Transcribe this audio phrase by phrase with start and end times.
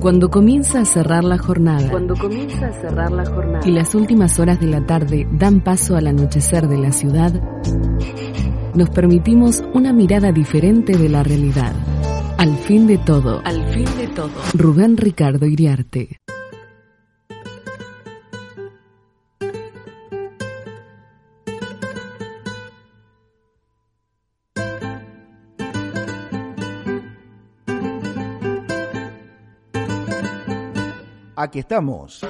[0.00, 1.90] cuando comienza a cerrar la jornada.
[1.90, 3.66] Cuando comienza a cerrar la jornada.
[3.66, 7.32] Y las últimas horas de la tarde dan paso al anochecer de la ciudad,
[8.74, 11.74] nos permitimos una mirada diferente de la realidad.
[12.36, 13.42] Al fin de todo.
[13.44, 14.30] Al fin de todo.
[14.54, 16.18] Rubén Ricardo Iriarte.
[31.48, 32.20] Aquí estamos.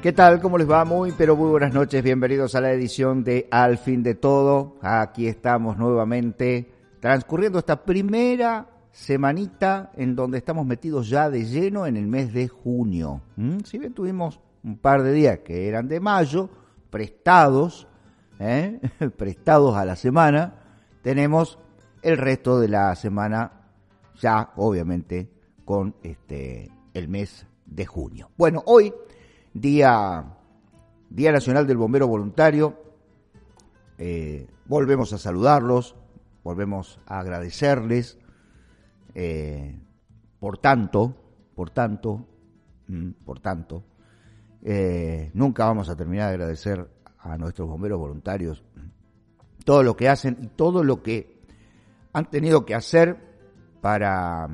[0.00, 0.40] ¿Qué tal?
[0.40, 0.86] ¿Cómo les va?
[0.86, 2.02] Muy, pero muy buenas noches.
[2.02, 4.78] Bienvenidos a la edición de Al fin de todo.
[4.80, 11.98] Aquí estamos nuevamente transcurriendo esta primera semanita en donde estamos metidos ya de lleno en
[11.98, 13.20] el mes de junio.
[13.36, 13.58] ¿Mm?
[13.64, 16.48] Si bien tuvimos un par de días que eran de mayo,
[16.88, 17.86] prestados
[18.40, 18.80] ¿eh?
[19.16, 20.54] prestados a la semana,
[21.02, 21.58] tenemos
[22.02, 23.52] el resto de la semana
[24.20, 25.30] ya obviamente
[25.64, 28.30] con este el mes de junio.
[28.36, 28.92] Bueno, hoy
[29.52, 30.24] día
[31.10, 32.76] Día Nacional del Bombero Voluntario,
[33.98, 35.94] eh, volvemos a saludarlos,
[36.42, 38.18] volvemos a agradecerles
[39.14, 39.78] eh,
[40.38, 41.14] por tanto,
[41.54, 42.26] por tanto,
[42.88, 43.84] mm, por tanto,
[45.32, 46.88] nunca vamos a terminar de agradecer
[47.22, 48.62] a nuestros bomberos voluntarios
[49.64, 51.40] todo lo que hacen y todo lo que
[52.12, 53.16] han tenido que hacer
[53.80, 54.48] para,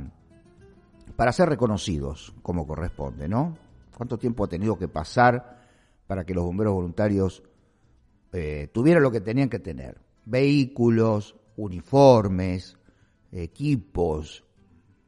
[1.17, 3.57] para ser reconocidos como corresponde, ¿no?
[3.97, 5.65] ¿Cuánto tiempo ha tenido que pasar
[6.07, 7.43] para que los bomberos voluntarios
[8.33, 9.99] eh, tuvieran lo que tenían que tener?
[10.27, 12.77] Vehículos, uniformes,
[13.33, 14.45] equipos,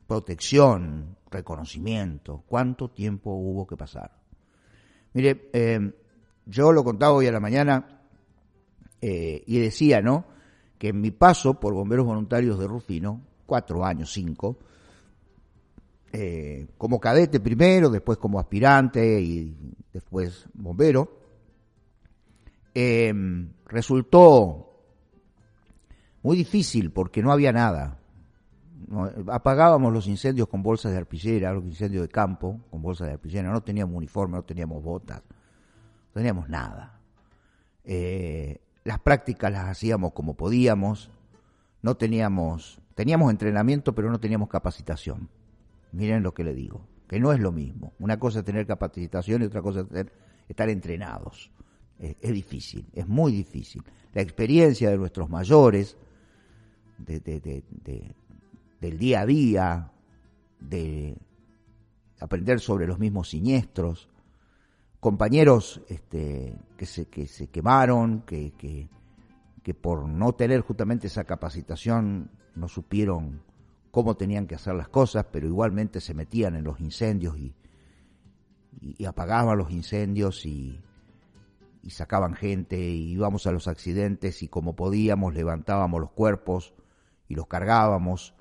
[0.06, 2.44] protección, reconocimiento.
[2.46, 4.18] ¿Cuánto tiempo hubo que pasar?
[5.12, 5.92] Mire, eh,
[6.48, 8.00] yo lo contaba hoy a la mañana
[9.02, 10.24] eh, y decía, ¿no?
[10.78, 14.56] Que en mi paso por bomberos voluntarios de Rufino, cuatro años, cinco,
[16.10, 19.54] eh, como cadete primero, después como aspirante y
[19.92, 21.18] después bombero,
[22.72, 24.64] em, resultó
[26.22, 27.94] muy difícil porque no había nada.
[29.26, 33.50] apagábamos los incendios con bolsas de arpillera, los incendios de campo con bolsas de arpillera,
[33.50, 35.20] no teníamos uniforme, no teníamos botas
[36.18, 37.00] teníamos nada.
[37.84, 41.10] Eh, las prácticas las hacíamos como podíamos,
[41.82, 45.28] no teníamos, teníamos entrenamiento pero no teníamos capacitación.
[45.92, 47.92] Miren lo que le digo, que no es lo mismo.
[47.98, 50.06] Una cosa es tener capacitación y otra cosa es
[50.48, 51.50] estar entrenados.
[51.98, 53.82] es difícil, es muy difícil.
[54.12, 55.96] La experiencia de nuestros mayores,
[56.98, 59.92] del día a día,
[60.60, 61.16] de
[62.20, 64.08] aprender sobre los mismos siniestros,
[65.00, 68.88] compañeros este, que, se, que se quemaron, que, que,
[69.74, 73.42] por no tener justamente esa capacitación no supieron
[73.90, 77.54] cómo tenían que hacer las cosas, pero igualmente se metían en los incendios y,
[78.80, 80.80] y, apagaban los incendios y,
[81.82, 86.72] y, sacaban gente, y íbamos a los accidentes y como podíamos levantábamos los cuerpos
[87.28, 88.34] y los cargábamos.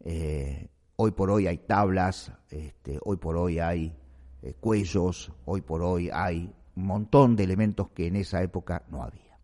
[0.00, 3.96] Eh, hoy por hoy hay tablas, este, hoy por hoy hay
[4.42, 9.02] eh, cuellos, hoy por hoy hay un montón de elementos que en esa época no
[9.02, 9.38] había.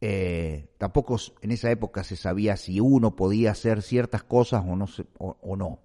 [0.00, 4.64] Eh, tampoco en esa época se sabía si uno podía hacer ciertas cosas
[5.18, 5.78] o no.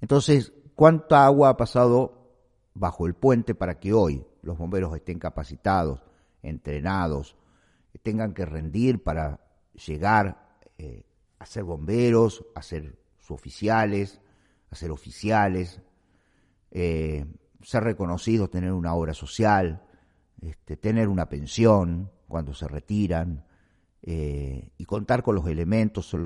[0.00, 2.22] Entonces, ¿cuánta agua ha pasado
[2.74, 6.00] bajo el puente para que hoy los bomberos estén capacitados,
[6.42, 7.36] entrenados,
[8.02, 9.40] tengan que rendir para
[9.86, 11.04] llegar eh,
[11.38, 14.20] a ser bomberos, a ser suboficiales,
[14.70, 15.80] a ser oficiales,
[16.72, 17.26] eh,
[17.62, 19.82] ser reconocidos, tener una obra social,
[20.40, 23.44] este, tener una pensión cuando se retiran
[24.02, 26.16] eh, y contar con los elementos,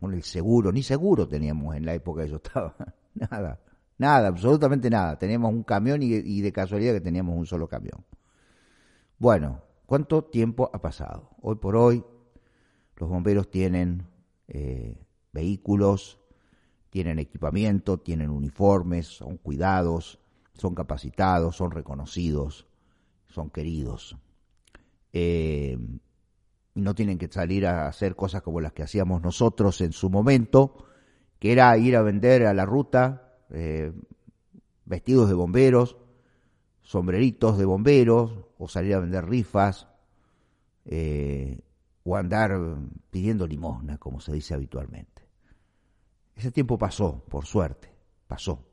[0.00, 2.76] con el seguro, ni seguro teníamos en la época que yo estaba,
[3.14, 3.60] nada,
[3.98, 8.04] nada, absolutamente nada, teníamos un camión y, de casualidad que teníamos un solo camión.
[9.18, 11.30] Bueno, ¿cuánto tiempo ha pasado?
[11.42, 12.04] Hoy por hoy
[12.96, 14.06] los bomberos tienen
[14.46, 16.19] eh, vehículos,
[16.90, 20.18] tienen equipamiento, tienen uniformes, son cuidados,
[20.54, 22.66] son capacitados, son reconocidos,
[23.28, 24.16] son queridos.
[25.12, 25.78] Eh,
[26.74, 30.10] y no tienen que salir a hacer cosas como las que hacíamos nosotros en su
[30.10, 30.84] momento,
[31.38, 33.92] que era ir a vender a la ruta eh,
[34.84, 35.96] vestidos de bomberos,
[36.82, 39.88] sombreritos de bomberos, o salir a vender rifas,
[40.84, 41.60] eh,
[42.04, 42.58] o andar
[43.10, 45.19] pidiendo limosna, como se dice habitualmente.
[46.34, 47.92] Ese tiempo pasó, por suerte,
[48.26, 48.64] pasó.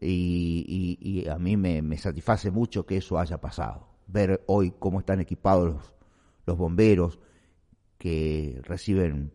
[0.00, 3.88] Y, a mí me, satisface mucho que eso haya pasado.
[4.06, 5.94] Ver hoy cómo están equipados
[6.44, 7.20] los bomberos,
[7.98, 9.32] que reciben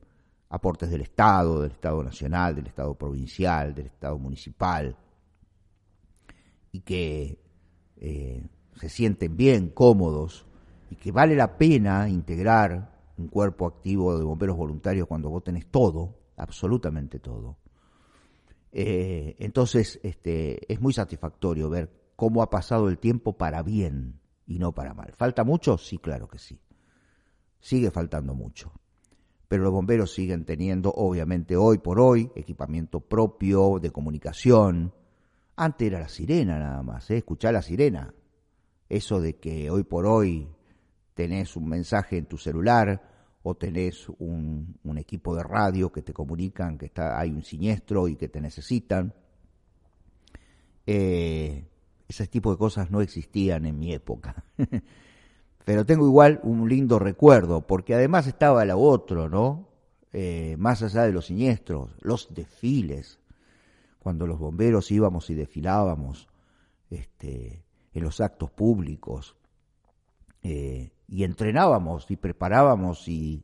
[0.49, 4.97] aportes del Estado, del Estado Nacional, del Estado Provincial, del Estado Municipal,
[6.71, 7.39] y que
[7.97, 10.45] eh, se sienten bien, cómodos,
[10.89, 15.65] y que vale la pena integrar un cuerpo activo de bomberos voluntarios cuando vos tenés
[15.67, 17.57] todo, absolutamente todo.
[18.71, 24.59] Eh, entonces, este, es muy satisfactorio ver cómo ha pasado el tiempo para bien y
[24.59, 25.13] no para mal.
[25.17, 25.77] ¿Falta mucho?
[25.77, 26.59] Sí, claro que sí.
[27.59, 28.71] Sigue faltando mucho
[29.47, 34.93] pero los bomberos siguen teniendo, obviamente, hoy por hoy, equipamiento propio de comunicación.
[35.55, 37.17] Antes era la sirena nada más, ¿eh?
[37.17, 38.13] escuchar la sirena.
[38.89, 40.49] Eso de que hoy por hoy
[41.13, 43.16] tenés un mensaje en tu celular
[43.49, 48.17] o tenés un, equipo de radio que te comunican que está, hay un siniestro y
[48.17, 49.13] que te necesitan.
[50.85, 51.65] Eh,
[52.09, 54.43] ese tipo de cosas no existían en mi época.
[55.65, 59.69] pero tengo igual un lindo recuerdo, porque además estaba lo otro, ¿no?
[60.11, 63.17] Eh, más allá de los siniestros, los desfiles,
[63.99, 66.27] cuando los bomberos íbamos y desfilábamos
[66.89, 67.63] este,
[67.93, 69.37] en los actos públicos,
[70.43, 73.43] eh, y entrenábamos y preparábamos y,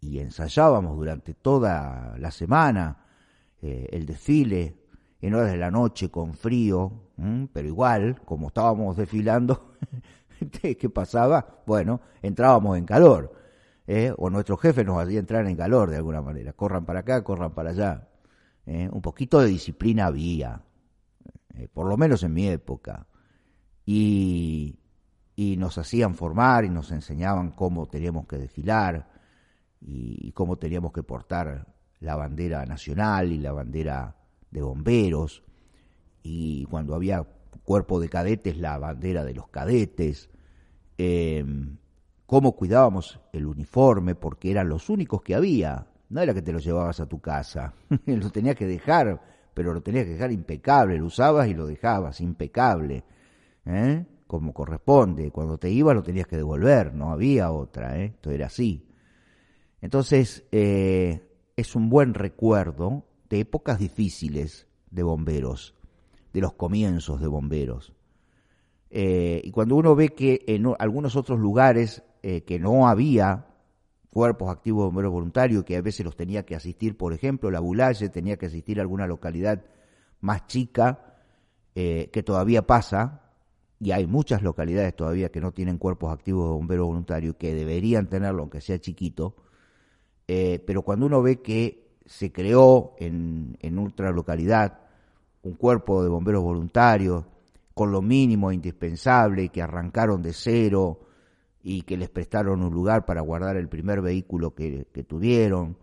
[0.00, 3.04] ensayábamos durante toda la semana
[3.60, 4.76] eh, el desfile
[5.20, 7.10] en horas de la noche con frío,
[7.52, 9.74] pero igual, como estábamos desfilando,
[10.60, 11.62] ¿Qué pasaba?
[11.66, 13.32] Bueno, entrábamos en calor.
[13.86, 14.12] ¿eh?
[14.16, 16.52] O nuestro jefe nos hacía entrar en calor de alguna manera.
[16.52, 18.08] Corran para acá, corran para allá.
[18.66, 18.88] ¿eh?
[18.92, 20.62] Un poquito de disciplina había,
[21.72, 23.06] por lo menos en mi época.
[23.84, 24.78] Y,
[25.36, 29.06] y nos hacían formar y nos enseñaban cómo teníamos que desfilar
[29.82, 31.66] y, cómo teníamos que portar
[32.00, 34.16] la bandera nacional y la bandera
[34.50, 35.44] de bomberos.
[36.22, 37.22] Y cuando había
[37.62, 40.30] cuerpo de cadetes, la bandera de los cadetes,
[40.96, 41.76] em,
[42.24, 45.86] cómo cuidábamos el uniforme, porque eran los únicos que había.
[46.08, 47.74] No era que te lo llevabas a tu casa,
[48.06, 49.20] lo tenías que dejar,
[49.52, 53.04] pero lo tenías que dejar impecable, lo usabas y lo dejabas impecable,
[53.66, 54.06] ¿eh?
[54.26, 55.30] Como corresponde.
[55.30, 58.06] Cuando te ibas lo tenías que devolver, no había otra, ¿eh?
[58.06, 58.86] esto era así.
[59.80, 65.74] Entonces, eh, es un buen recuerdo de épocas difíciles de bomberos
[66.32, 67.94] de los comienzos de bomberos.
[68.90, 72.02] Eh, y cuando uno ve que en algunos otros lugares
[72.44, 73.46] que no había
[74.10, 77.60] cuerpos activos de bomberos voluntarios, que a veces los tenía que asistir, por ejemplo, la
[77.60, 79.64] Bulaye tenía que asistir a alguna localidad
[80.20, 81.14] más chica,
[81.72, 83.25] que todavía pasa,
[83.80, 88.08] y hay muchas localidades todavía que no tienen cuerpos activos de bomberos voluntarios, que deberían
[88.08, 89.36] tenerlo aunque sea chiquito,
[90.26, 94.80] pero cuando uno ve que se creó en, en otra localidad
[95.42, 97.24] un cuerpo de bomberos voluntarios
[97.76, 101.00] con lo mínimo indispensable que arrancaron de cero
[101.62, 105.76] y que les prestaron un lugar para guardar el primer vehículo que, tuvieron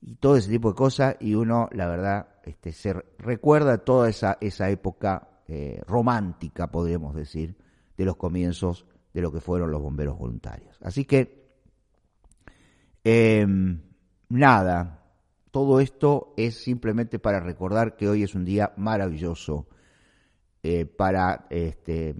[0.00, 4.38] y todo ese tipo de cosas y uno la verdad este, se recuerda toda esa,
[4.40, 7.56] esa época eh, romántica podríamos decir
[7.96, 11.44] de los comienzos de lo que fueron los bomberos voluntarios así que
[13.04, 13.80] em,
[14.28, 15.04] nada
[15.54, 19.68] todo esto es simplemente para recordar que hoy es un día maravilloso,
[20.64, 22.12] eh, para este,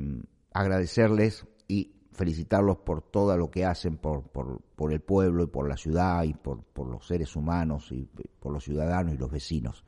[0.53, 5.77] agradecerles y felicitarlos por todo lo que hacen por, por, el pueblo y por la
[5.77, 9.85] ciudad y por, los seres humanos y por los ciudadanos y los vecinos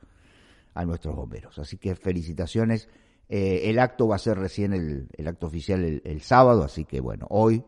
[0.73, 1.57] a nuestros bomberos.
[1.57, 2.89] Así que felicitaciones.
[3.29, 7.27] Eh, el acto va a ser recién el, acto oficial el, sábado, así que bueno,
[7.29, 7.63] hoy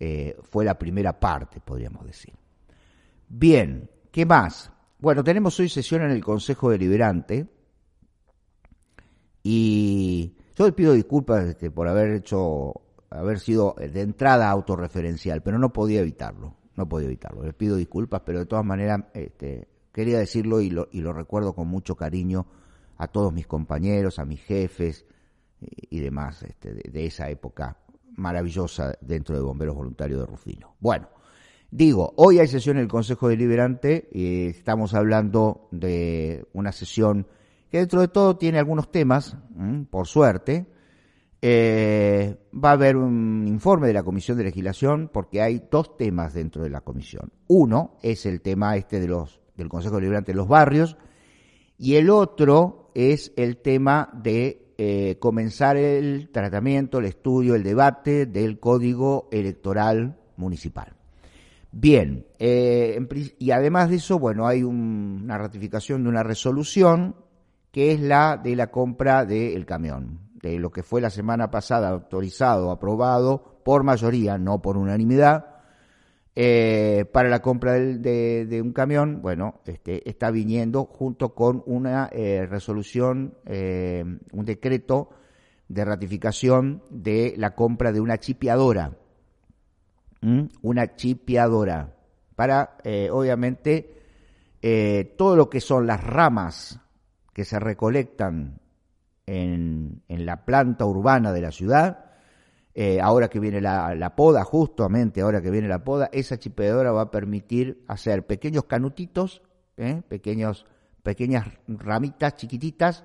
[0.00, 2.34] eh, fue la primera parte, podríamos decir.
[3.28, 4.72] Bien, ¿qué más?
[4.98, 7.46] Bueno, tenemos hoy sesión en el Consejo Deliberante
[9.44, 12.72] y yo le pido disculpas por haber hecho,
[13.10, 17.44] haber sido de entrada autorreferencial, pero no podía evitarlo, no podía evitarlo.
[17.44, 21.54] Les pido disculpas, pero de todas maneras este, quería decirlo y lo, y lo recuerdo
[21.54, 22.46] con mucho cariño
[22.98, 25.04] a todos mis compañeros, a mis jefes
[25.60, 27.78] y, demás este, de, esa época
[28.16, 30.76] maravillosa dentro de Bomberos Voluntarios de Rufino.
[30.80, 31.08] Bueno,
[31.70, 37.26] Digo, hoy hay sesión en el Consejo Deliberante y estamos hablando de una sesión
[37.70, 39.36] que dentro de todo tiene algunos temas,
[39.90, 40.66] por suerte.
[41.42, 46.34] Eh, va a haber un informe de la Comisión de Legislación porque hay dos temas
[46.34, 47.32] dentro de la comisión.
[47.48, 50.96] Uno es el tema este de los, del Consejo Deliberante de los barrios
[51.78, 58.24] y el otro es el tema de eh, comenzar el tratamiento, el estudio, el debate
[58.24, 60.94] del Código Electoral Municipal.
[61.70, 62.98] Bien, eh,
[63.38, 67.16] y además de eso, bueno, hay una ratificación de una resolución
[67.70, 71.90] que es la de la compra del camión, de lo que fue la semana pasada
[71.90, 75.55] autorizado, aprobado por mayoría, no por unanimidad,
[76.36, 82.46] eh, para la compra de, un camión, bueno, este, está viniendo junto con una eh,
[82.48, 85.10] resolución, un decreto
[85.68, 88.92] de ratificación de la compra de una chipeadora
[90.62, 91.94] una chipeadora
[92.34, 93.94] para, eh, obviamente,
[94.60, 96.80] eh, todo lo que son las ramas
[97.32, 98.60] que se recolectan
[99.26, 102.05] en, la planta urbana de la ciudad,
[102.76, 107.02] eh, ahora que viene la, poda, justamente ahora que viene la poda, esa chipeadora va
[107.02, 109.42] a permitir hacer pequeños canutitos,
[110.08, 110.66] pequeños,
[111.02, 113.04] pequeñas ramitas chiquititas,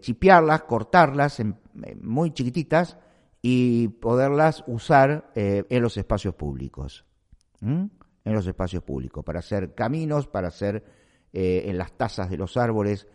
[0.00, 1.56] chipearlas, cortarlas en,
[2.00, 2.96] muy chiquititas,
[3.42, 7.04] y poderlas usar eh, en los espacios públicos.
[7.60, 7.90] En
[8.24, 10.84] los espacios públicos, para hacer caminos, para hacer
[11.32, 13.06] eh, en las tazas de los árboles,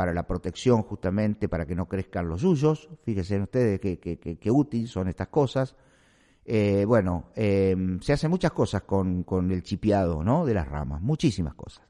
[0.00, 2.88] para la protección justamente, para que no crezcan los yuyos.
[3.02, 5.76] Fíjense ustedes qué, qué, útil son estas cosas.
[6.42, 10.46] Eh, bueno, se hacen muchas cosas con, con el chipeado ¿no?
[10.46, 11.86] de las ramas, muchísimas cosas.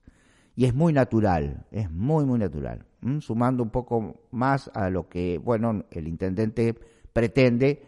[0.56, 2.84] Y es muy natural, es muy, muy natural.
[3.20, 6.74] Sumando un poco más a lo que, bueno, el intendente
[7.12, 7.80] pretende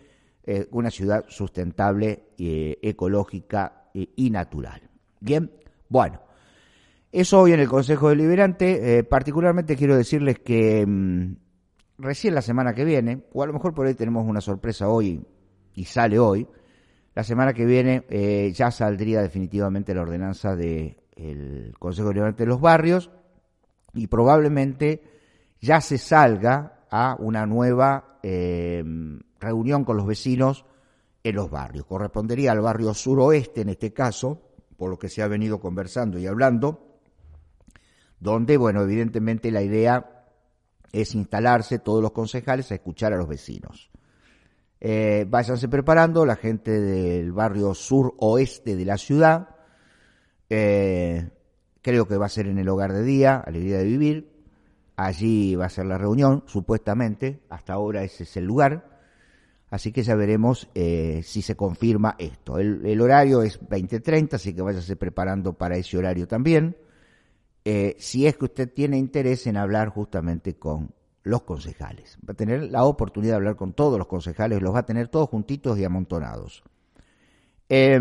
[0.44, 4.88] eh, una ciudad sustentable, eh, ecológica y natural.
[5.18, 5.50] Bien,
[5.88, 6.20] bueno,
[7.12, 8.98] eso hoy en el Consejo Deliberante.
[8.98, 11.36] Eh, particularmente quiero decirles que mm,
[11.98, 15.24] recién la semana que viene, o a lo mejor por ahí tenemos una sorpresa hoy
[15.74, 16.48] y sale hoy,
[17.14, 18.04] la semana que viene
[18.54, 23.10] ya saldría definitivamente la ordenanza del Consejo Deliberante de los Barrios
[23.92, 25.02] y probablemente
[25.60, 28.84] ya se salga a una nueva eh,
[29.40, 30.64] reunión con los vecinos
[31.22, 31.86] en los barrios.
[31.86, 34.42] Correspondería al barrio suroeste en este caso,
[34.76, 36.91] por lo que se ha venido conversando y hablando,
[38.22, 40.24] donde, bueno, evidentemente la idea
[40.92, 43.90] es instalarse todos los concejales a escuchar a los vecinos.
[44.80, 49.56] Eh, váyanse preparando, la gente del barrio suroeste de la ciudad,
[50.50, 51.30] eh,
[51.80, 54.32] creo que va a ser en el hogar de día, alegría de vivir,
[54.96, 59.00] Allí va a ser la reunión, supuestamente, hasta ahora ese es el lugar.
[59.70, 62.58] Así que ya veremos eh, si se confirma esto.
[62.58, 66.76] El, horario es 20.30, así que váyase preparando para ese horario también.
[67.64, 72.18] Eh, si es que usted tiene interés en hablar justamente con los concejales.
[72.28, 75.08] Va a tener la oportunidad de hablar con todos los concejales, los va a tener
[75.08, 76.64] todos juntitos y amontonados.
[77.68, 78.00] Eh,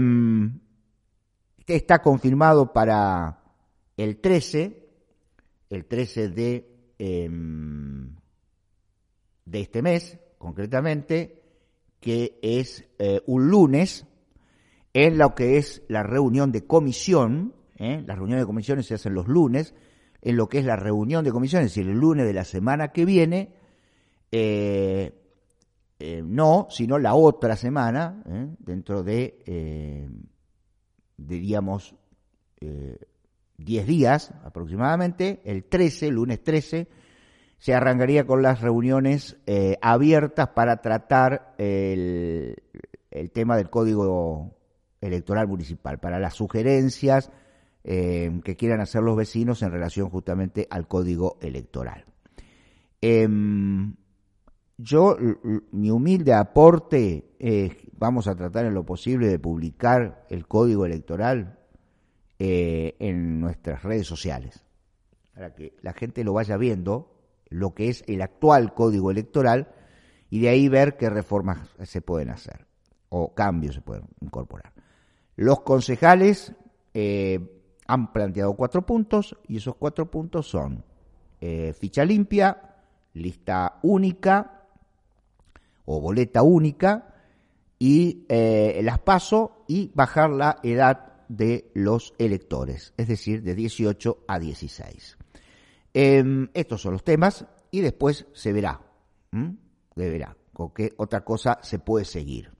[1.68, 3.44] está confirmado para
[3.96, 4.90] el 13,
[5.70, 6.72] el 13 de
[7.04, 8.16] Em,
[9.44, 11.42] de este mes, concretamente,
[12.00, 14.06] que es eh, un lunes,
[14.94, 18.04] en lo que es la reunión de comisión, ¿eh?
[18.06, 19.74] las reuniones de comisiones se hacen los lunes,
[20.22, 22.90] en lo que es la reunión de comisiones, es decir, el lunes de la semana
[22.90, 23.54] que viene,
[24.32, 25.14] eh,
[26.24, 28.24] no, sino la otra semana,
[28.60, 30.08] dentro de,
[31.18, 31.96] diríamos,
[32.60, 36.88] 10 días aproximadamente, el 13, lunes 13,
[37.62, 42.56] se arrancaría con las reuniones eh, abiertas para tratar el,
[43.34, 44.58] tema del código
[45.00, 47.32] electoral municipal, para las sugerencias
[47.84, 52.06] eh, que quieran hacer los vecinos en relación justamente al código electoral.
[53.02, 53.96] Em,
[54.78, 55.18] yo,
[55.72, 61.60] mi humilde aporte, vamos a tratar en lo posible de publicar el código electoral
[62.44, 64.66] eh, en nuestras redes sociales,
[65.32, 67.14] para que la gente lo vaya viendo,
[67.50, 69.76] lo que es el actual código electoral,
[70.32, 72.66] y de ahí ver qué reformas se pueden hacer
[73.10, 74.74] o cambios se pueden incorporar.
[75.36, 76.56] Los concejales
[76.96, 77.61] eh,
[77.92, 80.84] han planteado cuatro puntos y esos cuatro puntos son
[81.40, 82.76] eh, ficha limpia,
[83.14, 84.66] lista única
[85.86, 87.16] o boleta única
[87.78, 94.38] y las paso y bajar la edad de los electores, es decir, de 18 a
[94.38, 95.18] 16.
[95.94, 98.82] Em, estos son los temas y después se verá,
[99.32, 102.52] se verá con qué otra cosa se puede seguir.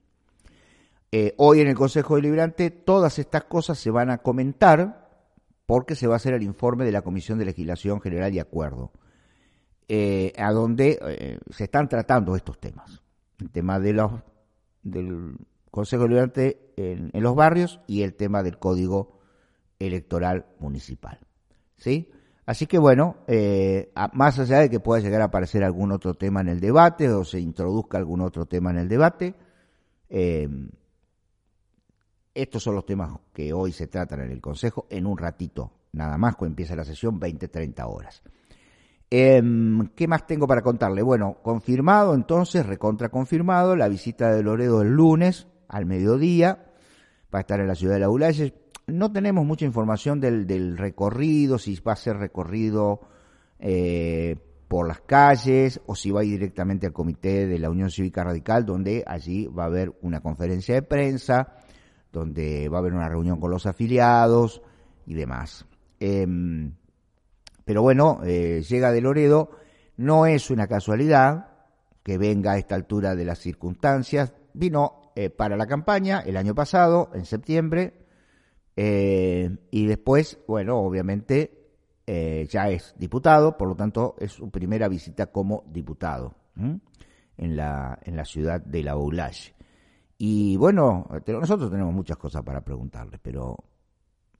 [1.10, 5.01] Eh, hoy en el Consejo Deliberante todas estas cosas se van a comentar
[5.66, 8.92] porque se va a hacer el informe de la Comisión de Legislación General y Acuerdo.
[9.88, 13.02] eh, a donde eh, se están tratando estos temas.
[13.40, 14.12] El tema de los,
[14.82, 15.36] del
[15.70, 19.18] Consejo Deliberante en, en, los barrios y el tema del Código
[19.78, 21.18] Electoral Municipal.
[21.76, 22.10] ¿Sí?
[22.46, 26.40] Así que bueno, eh, más allá de que pueda llegar a aparecer algún otro tema
[26.40, 29.34] en el debate o se introduzca algún otro tema en el debate,
[30.08, 30.48] eh,
[32.34, 36.16] estos son los temas que hoy se tratan en el Consejo en un ratito, nada
[36.18, 38.22] más, cuando empieza la sesión, 20-30 horas.
[39.10, 41.02] Em, ¿Qué más tengo para contarle?
[41.02, 46.72] Bueno, confirmado entonces, recontra confirmado, la visita de Loredo el lunes al mediodía,
[47.34, 48.54] va a estar en la ciudad de La Ulaye
[48.86, 53.00] no tenemos mucha información del, recorrido, si va a ser recorrido
[53.58, 54.36] eh,
[54.68, 58.24] por las calles o si va a ir directamente al comité de la Unión Cívica
[58.24, 61.56] Radical, donde allí va a haber una conferencia de prensa,
[62.12, 64.62] donde va a haber una reunión con los afiliados
[65.06, 65.64] y demás.
[65.98, 66.74] Em,
[67.64, 69.50] pero bueno, eh, llega de Loredo,
[69.96, 71.48] no es una casualidad
[72.02, 76.54] que venga a esta altura de las circunstancias, vino eh, para la campaña el año
[76.54, 77.94] pasado, en septiembre,
[78.76, 81.58] eh, y después, bueno, obviamente
[82.04, 88.16] ya es diputado, por lo tanto es su primera visita como diputado en, la, en
[88.16, 89.52] la ciudad de la Oulash.
[90.24, 93.56] Y bueno, nosotros tenemos muchas cosas para preguntarle, pero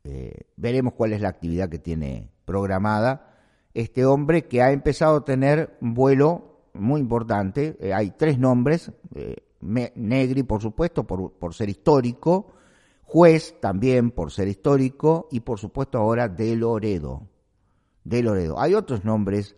[0.05, 3.35] eh, veremos cuál es la actividad que tiene programada
[3.75, 7.77] este hombre que ha empezado a tener vuelo muy importante.
[7.93, 8.93] hay tres nombres,
[9.61, 12.53] Negri por supuesto, por, por ser histórico,
[13.03, 17.27] juez también por ser histórico y por supuesto ahora de Loredo.
[18.05, 18.61] De Loredo.
[18.61, 19.57] Hay otros nombres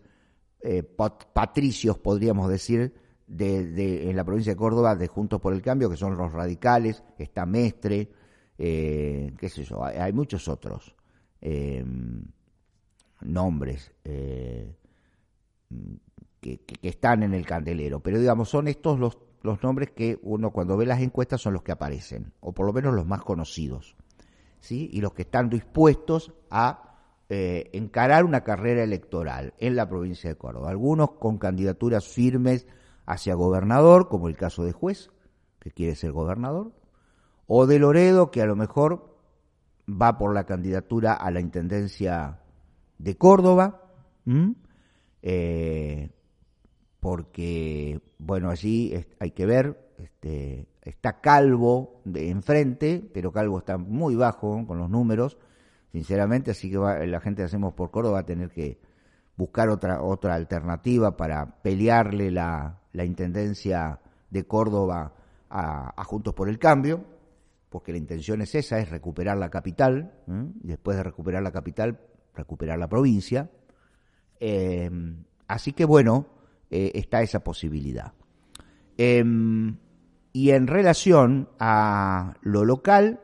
[0.61, 2.95] eh, patricios, podríamos decir,
[3.27, 7.03] de, en la provincia de Córdoba de Juntos por el Cambio, que son los radicales,
[7.17, 8.09] está Mestre,
[8.57, 10.95] eh, qué sé yo, hay, muchos otros
[11.41, 12.23] em,
[13.21, 14.75] nombres eh,
[16.39, 20.75] que, están en el candelero, pero digamos, son estos los los nombres que uno cuando
[20.75, 23.95] ve las encuestas son los que aparecen, o por lo menos los más conocidos,
[24.59, 24.89] ¿sí?
[24.91, 26.97] y los que están dispuestos a
[27.29, 30.69] eh, encarar una carrera electoral en la provincia de Córdoba.
[30.69, 32.67] Algunos con candidaturas firmes
[33.05, 35.11] hacia gobernador, como el caso de Juez,
[35.59, 36.71] que quiere ser gobernador,
[37.47, 39.15] o de Loredo, que a lo mejor
[39.89, 42.39] va por la candidatura a la Intendencia
[42.97, 43.81] de Córdoba,
[45.21, 46.09] eh,
[46.99, 54.15] porque, bueno, allí hay que ver, este, está Calvo de enfrente, pero Calvo está muy
[54.15, 55.37] bajo con los números,
[55.91, 58.79] sinceramente, así que la gente de Hacemos por Córdoba va a tener que
[59.37, 65.13] buscar otra, otra alternativa para pelearle la, la intendencia de Córdoba
[65.49, 67.03] a, Juntos por el Cambio,
[67.69, 70.13] porque la intención es esa, es recuperar la capital,
[70.63, 71.99] y después de recuperar la capital,
[72.33, 73.49] recuperar la provincia.
[74.39, 74.89] Eh,
[75.47, 76.27] así que bueno,
[76.69, 78.13] eh, está esa posibilidad.
[78.97, 79.77] Em,
[80.31, 83.21] y en relación a lo local,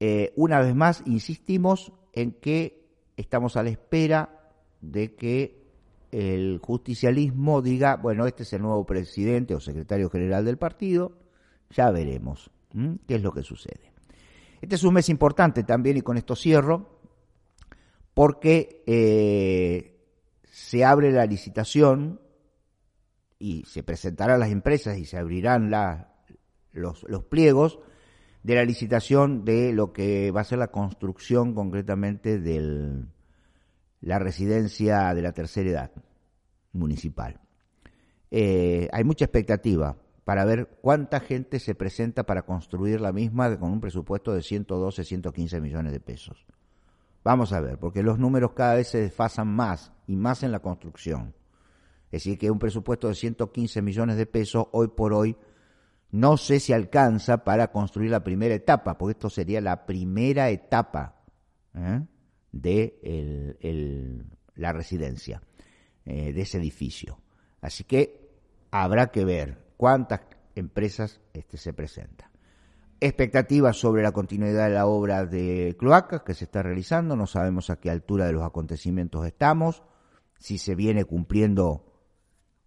[0.00, 2.86] eh, una vez más insistimos en que
[3.16, 5.55] estamos a la espera de que
[6.12, 11.12] el justicialismo diga, bueno, este es el nuevo presidente o secretario general del partido,
[11.70, 12.50] ya veremos
[13.06, 13.92] qué es lo que sucede.
[14.60, 17.00] Este es un mes importante también y con esto cierro,
[18.14, 19.96] porque eh,
[20.44, 22.20] se abre la licitación
[23.38, 25.70] y se presentarán las empresas y se abrirán
[26.72, 27.78] los, los pliegos
[28.42, 33.04] de la licitación de lo que va a ser la construcción concretamente de
[34.00, 35.90] la residencia de la tercera edad
[36.72, 37.40] municipal.
[38.30, 43.70] Eh, hay mucha expectativa para ver cuánta gente se presenta para construir la misma con
[43.70, 46.44] un presupuesto de 112, 115 millones de pesos.
[47.22, 50.60] Vamos a ver, porque los números cada vez se desfasan más y más en la
[50.60, 51.34] construcción.
[52.06, 55.36] Es decir, que un presupuesto de 115 millones de pesos hoy por hoy
[56.12, 61.16] no sé si alcanza para construir la primera etapa, porque esto sería la primera etapa
[61.74, 62.02] ¿eh?
[62.60, 63.56] De
[64.54, 65.42] la residencia,
[66.04, 67.20] eh, de ese edificio.
[67.60, 68.30] Así que
[68.70, 70.20] habrá que ver cuántas
[70.54, 72.30] empresas este, se presentan.
[72.98, 77.68] Expectativas sobre la continuidad de la obra de cloacas que se está realizando, no sabemos
[77.68, 79.82] a qué altura de los acontecimientos estamos,
[80.38, 81.92] si se viene cumpliendo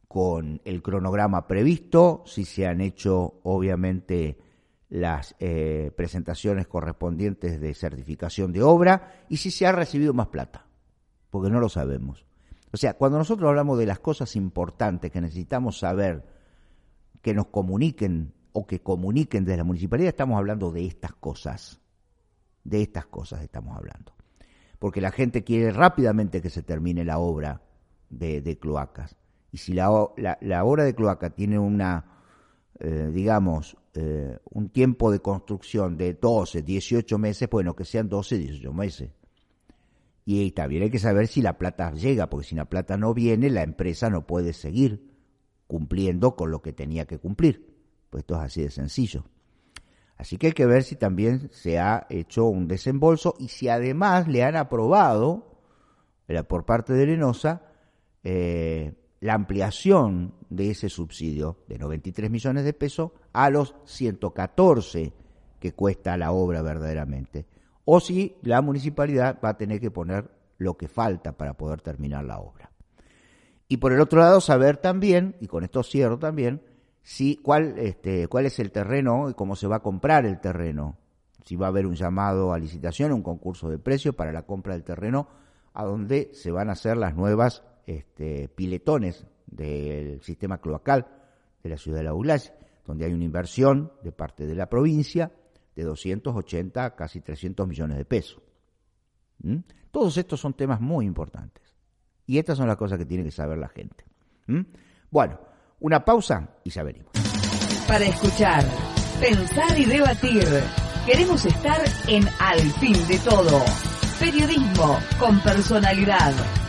[0.08, 4.38] con el cronograma previsto, si se han hecho obviamente
[4.89, 10.65] las eh, presentaciones correspondientes de certificación de obra y si se ha recibido más plata,
[11.30, 12.25] porque no lo sabemos.
[12.71, 16.25] O sea, cuando nosotros hablamos de las cosas importantes que necesitamos saber,
[17.21, 21.80] que nos comuniquen o que comuniquen desde la municipalidad, estamos hablando de estas cosas.
[22.63, 24.13] De estas cosas estamos hablando.
[24.78, 27.62] Porque la gente quiere rápidamente que se termine la obra
[28.10, 29.15] de, cloacas.
[29.52, 32.06] Y si la, la, obra de cloaca tiene una,
[32.80, 38.38] eh, digamos, eh, un tiempo de construcción de 12, 18 meses, bueno, que sean 12,
[38.38, 39.12] 18 meses.
[40.26, 43.50] Y también hay que saber si la plata llega, porque si la plata no viene,
[43.50, 45.10] la empresa no puede seguir
[45.68, 47.76] cumpliendo con lo que tenía que cumplir.
[48.10, 49.26] Pues esto es así de sencillo.
[50.18, 54.28] Así que hay que ver si también se ha hecho un desembolso y si además
[54.28, 55.62] le han aprobado
[56.48, 57.63] por parte de Lenosa
[58.24, 65.13] eh, la ampliación de ese subsidio de 93 millones de pesos a los 114
[65.60, 67.45] que cuesta la obra verdaderamente.
[67.86, 72.23] O si la municipalidad va a tener que poner lo que falta para poder terminar
[72.23, 72.71] la obra.
[73.67, 76.62] Y por el otro lado, saber también, y con esto cierro también,
[77.03, 80.97] si, cuál, este, cuál es el terreno y cómo se va a comprar el terreno.
[81.45, 84.73] Si va a haber un llamado a licitación, un concurso de precios para la compra
[84.73, 85.27] del terreno,
[85.73, 91.08] a donde se van a hacer las nuevas este, piletones del sistema cloacal
[91.63, 92.39] de la ciudad de La Ulay,
[92.86, 95.32] donde hay una inversión de parte de la provincia
[95.75, 98.43] de 280, casi 300 millones de pesos.
[99.39, 99.58] ¿Mm?
[99.89, 101.63] Todos estos son temas muy importantes.
[102.28, 104.06] Y estas son las cosas que tiene que saber la gente.
[104.45, 104.62] ¿Mm?
[105.10, 105.39] Bueno,
[105.80, 107.12] una pausa y ya venimos.
[107.88, 108.63] Para escuchar,
[109.19, 110.45] pensar y debatir,
[111.08, 113.63] queremos estar en Al fin de todo.
[114.19, 116.68] Periodismo con personalidad.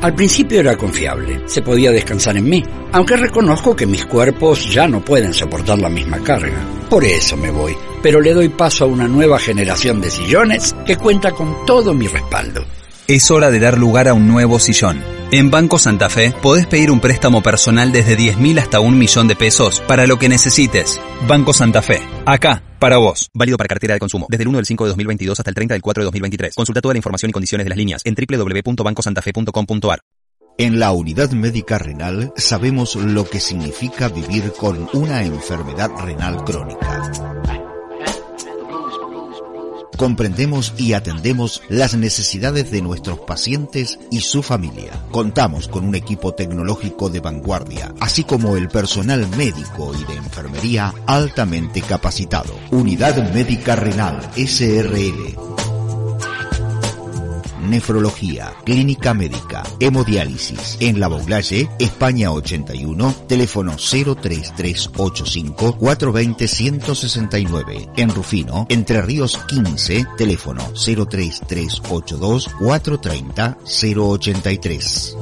[0.07, 4.87] Al principio era confiable, se podía descansar en mí, aunque reconozco que mis cuerpos ya
[4.87, 6.65] no pueden soportar la misma carga.
[6.89, 10.95] Por eso me voy, pero le doy paso a una nueva generación de sillones que
[10.95, 12.63] cuenta con todo mi respaldo.
[13.05, 15.03] Es hora de dar lugar a un nuevo sillón.
[15.31, 19.35] En Banco Santa Fe podés pedir un préstamo personal desde 10.000 hasta un millón de
[19.35, 21.01] pesos para lo que necesites.
[21.27, 23.29] Banco Santa Fe, acá, para vos.
[23.33, 25.73] Válido para cartera de consumo, desde el 1 del 5 de 2022 hasta el 30
[25.75, 26.55] del 4 de 2023.
[26.55, 30.01] Consulta toda la información y condiciones de las líneas en www.bancosantafe.com.ar.
[30.59, 37.36] En la unidad médica renal sabemos lo que significa vivir con una enfermedad renal crónica
[39.97, 44.91] comprendemos y atendemos las necesidades de nuestros pacientes y su familia.
[45.11, 50.93] Contamos con un equipo tecnológico de vanguardia, así como el personal médico y de enfermería
[51.05, 52.53] altamente capacitado.
[52.71, 55.66] Unidad Médica Renal SRL
[57.61, 60.77] nefrología, clínica médica, hemodiálisis.
[60.79, 67.89] En La Boulaye, España 81, teléfono 03385 420 169.
[67.97, 75.17] En Rufino, Entre Ríos 15, teléfono 03382 430 083.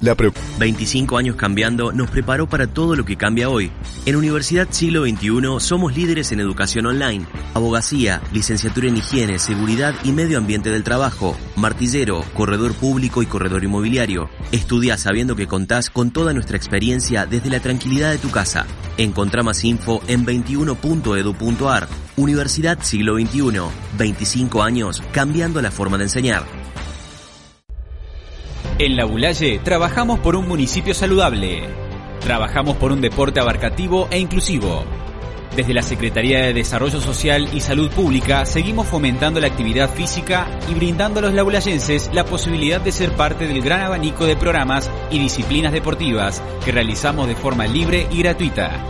[0.00, 0.16] La
[0.58, 3.70] 25 años cambiando nos preparó para todo lo que cambia hoy.
[4.06, 10.12] En Universidad Siglo XXI somos líderes en educación online, abogacía, licenciatura en higiene, seguridad y
[10.12, 14.30] medio ambiente del trabajo, martillero, corredor público y corredor inmobiliario.
[14.52, 18.64] Estudia sabiendo que contás con toda nuestra experiencia desde la tranquilidad de tu casa.
[18.96, 21.88] Encontrá más info en 21.edu.ar.
[22.16, 23.60] Universidad Siglo XXI.
[23.98, 26.59] 25 años cambiando la forma de enseñar.
[28.82, 31.68] En La Bulaye trabajamos por un municipio saludable.
[32.20, 34.86] Trabajamos por un deporte abarcativo e inclusivo.
[35.54, 40.72] Desde la Secretaría de Desarrollo Social y Salud Pública seguimos fomentando la actividad física y
[40.72, 45.18] brindando a los labulayenses la posibilidad de ser parte del gran abanico de programas y
[45.18, 48.82] disciplinas deportivas que realizamos de forma libre y gratuita.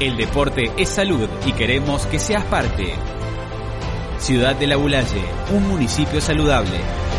[0.00, 2.94] El deporte es salud y queremos que seas parte.
[4.16, 7.09] Ciudad de La un municipio saludable.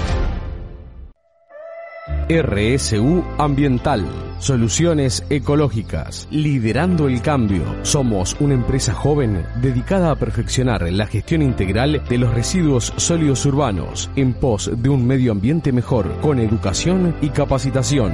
[2.31, 4.05] RSU Ambiental.
[4.39, 6.29] Soluciones ecológicas.
[6.31, 7.63] Liderando el cambio.
[7.81, 14.09] Somos una empresa joven dedicada a perfeccionar la gestión integral de los residuos sólidos urbanos
[14.15, 18.13] en pos de un medio ambiente mejor con educación y capacitación.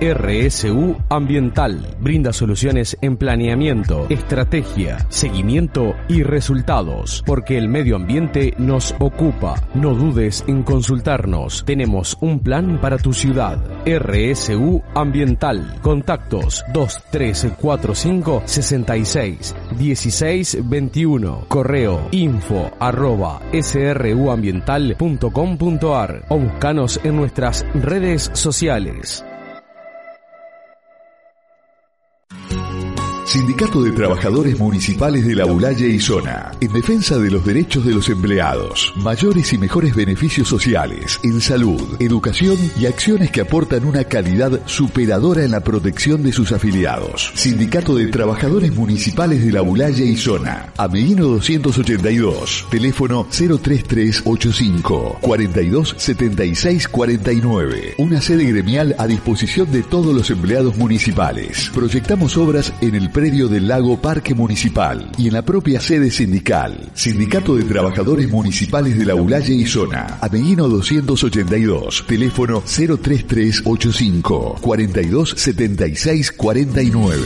[0.00, 8.94] RSU Ambiental brinda soluciones en planeamiento, estrategia, seguimiento y resultados, porque el medio ambiente nos
[9.00, 9.56] ocupa.
[9.74, 11.64] No dudes en consultarnos.
[11.64, 13.58] Tenemos un plan para tu ciudad.
[13.84, 15.80] RSU Ambiental.
[15.82, 21.46] Contactos 2345 66 16 21.
[21.48, 29.24] Correo info arroba sruambiental.com.ar o buscanos en nuestras redes sociales.
[33.28, 37.92] Sindicato de Trabajadores Municipales de la Ulaye y Zona, en defensa de los derechos de
[37.92, 44.04] los empleados, mayores y mejores beneficios sociales, en salud, educación y acciones que aportan una
[44.04, 47.30] calidad superadora en la protección de sus afiliados.
[47.34, 57.96] Sindicato de Trabajadores Municipales de la Ulaye y Zona, Ameguino 282, teléfono 03385 427649.
[57.98, 61.70] Una sede gremial a disposición de todos los empleados municipales.
[61.74, 66.88] Proyectamos obras en el predio del Lago Parque Municipal y en la propia sede sindical.
[66.94, 70.18] Sindicato de Trabajadores Municipales de la Ulaye y Zona.
[70.20, 72.04] Ameguino 282.
[72.06, 77.24] Teléfono 03385 427649.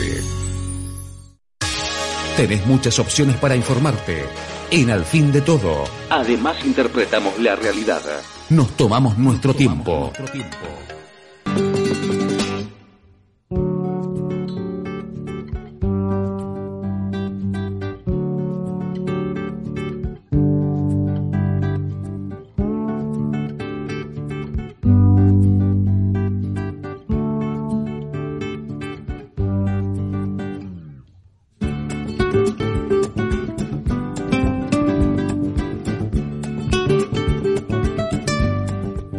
[2.38, 4.24] Tenés muchas opciones para informarte.
[4.70, 5.84] En Al fin de todo.
[6.08, 8.00] Además interpretamos la realidad.
[8.48, 10.10] Nos tomamos nuestro tiempo.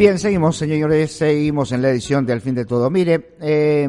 [0.03, 2.89] Bien, seguimos, señores, seguimos en la edición de Al fin de todo.
[2.89, 3.87] Mire, eh,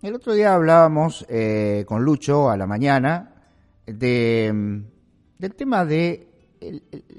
[0.00, 3.34] el otro día hablábamos eh, con Lucho a la mañana
[3.84, 4.84] de,
[5.36, 6.28] del tema de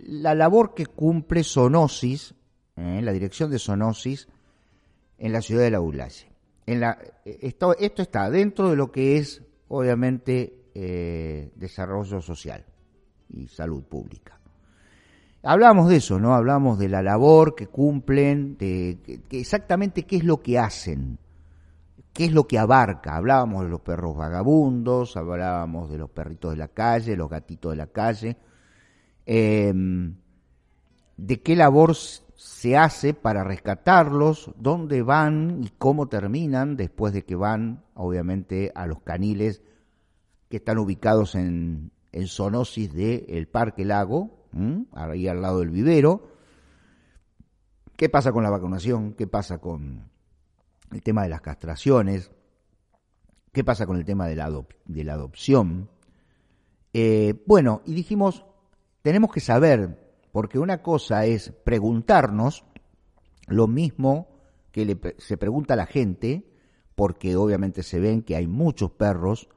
[0.08, 2.34] la labor que cumple Sonosis,
[2.78, 4.30] eh, la dirección de Sonosis,
[5.18, 6.32] en la ciudad de la Ulaye.
[6.66, 10.72] En la, esto, esto está dentro de lo que es, obviamente,
[11.54, 12.64] desarrollo social
[13.28, 14.35] y salud pública.
[15.48, 16.34] Hablamos de eso, ¿no?
[16.34, 18.98] Hablamos de la labor que cumplen, de,
[19.30, 21.20] exactamente qué es lo que hacen,
[22.14, 23.16] qué es lo que abarca.
[23.16, 27.76] Hablábamos de los perros vagabundos, hablábamos de los perritos de la calle, los gatitos de
[27.76, 28.38] la calle,
[29.28, 30.16] em,
[31.16, 37.36] de qué labor se hace para rescatarlos, dónde van y cómo terminan después de que
[37.36, 39.62] van, obviamente, a los caniles
[40.50, 44.45] que están ubicados en, en zoonosis del Parque Lago,
[44.94, 46.30] ahí al lado del vivero.
[47.96, 49.14] ¿Qué pasa con la vacunación?
[49.14, 50.10] ¿Qué pasa con
[50.92, 52.32] el tema de las castraciones?
[53.52, 54.52] ¿Qué pasa con el tema de la,
[54.86, 55.90] de la adopción?
[56.94, 58.46] Eh, bueno, y dijimos,
[59.02, 62.66] tenemos que saber, porque una cosa es preguntarnos
[63.48, 64.28] lo mismo
[64.72, 66.52] que se pregunta a la gente,
[66.96, 69.48] porque obviamente se ven que hay muchos perros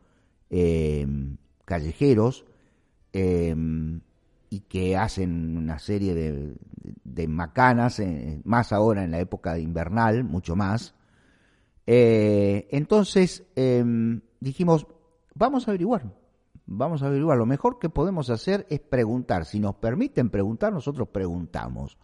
[0.50, 1.06] eh,
[1.64, 2.44] callejeros
[3.12, 3.54] eh,
[4.50, 6.14] y que hacen una serie
[7.04, 10.94] de, macanas, eh, más ahora en la época invernal, mucho más.
[11.86, 14.86] Eh, entonces em, dijimos,
[15.34, 16.12] vamos a averiguar,
[16.66, 17.38] vamos a averiguar.
[17.38, 19.44] Lo mejor que podemos hacer es preguntar.
[19.44, 21.98] Si nos permiten preguntar, nosotros preguntamos.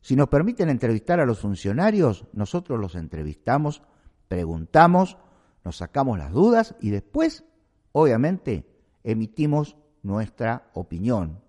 [0.00, 3.82] Si nos permiten entrevistar a los funcionarios, nosotros los entrevistamos,
[4.26, 5.16] preguntamos,
[5.64, 7.44] nos sacamos las dudas y después,
[7.92, 8.66] obviamente,
[9.04, 11.40] emitimos nuestra opinión,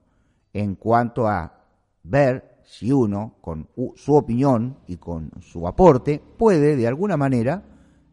[0.54, 1.60] en cuanto a
[2.04, 7.64] ver si uno, con su opinión y con su aporte, puede de alguna manera,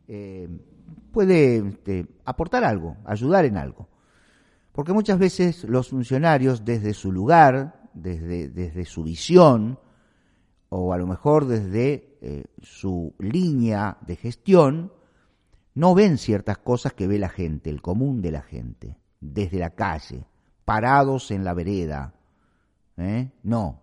[0.08, 0.48] eh,
[1.12, 3.88] puede este, aportar algo, ayudar en algo.
[4.72, 9.78] Porque muchas veces los funcionarios desde su lugar, desde, desde su visión,
[10.68, 14.92] o a lo mejor desde eh, su línea de gestión,
[15.74, 19.70] no ven ciertas cosas que ve la gente, el común de la gente, desde la
[19.70, 20.26] calle,
[20.64, 22.14] parados en la vereda,
[23.00, 23.32] ¿eh?
[23.42, 23.82] No.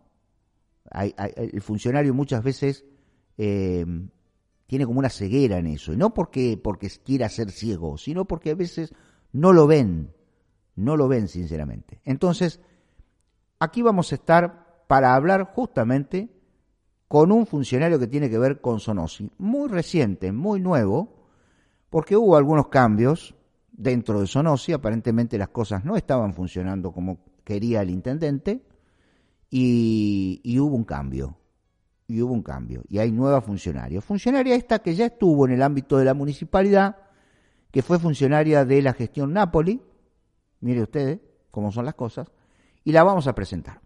[0.92, 2.86] el funcionario muchas veces
[3.38, 3.86] eh,
[4.68, 5.94] tiene como una ceguera en eso.
[5.94, 8.94] Y no porque, porque quiera ser ciego, sino porque a veces
[9.32, 10.14] no lo ven.
[10.76, 12.02] No lo ven, sinceramente.
[12.04, 12.60] Entonces,
[13.60, 16.30] aquí vamos a estar para hablar justamente
[17.08, 19.32] con un funcionario que tiene que ver con Sonosi.
[19.38, 21.26] Muy reciente, muy nuevo,
[21.90, 23.34] porque hubo algunos cambios
[23.72, 24.74] dentro de Sonosi.
[24.74, 28.62] Aparentemente las cosas no estaban funcionando como quería el intendente
[29.50, 31.38] y, hubo un cambio.
[32.08, 32.84] Y hubo un cambio.
[32.90, 34.02] Y hay nueva funcionaria.
[34.02, 36.96] Funcionaria esta que ya estuvo en el ámbito de la municipalidad,
[37.72, 39.82] que fue funcionaria de la gestión Napoli.
[40.62, 41.20] Mire ustedes
[41.52, 42.32] cómo son las cosas.
[42.84, 43.80] Y la vamos a presentar.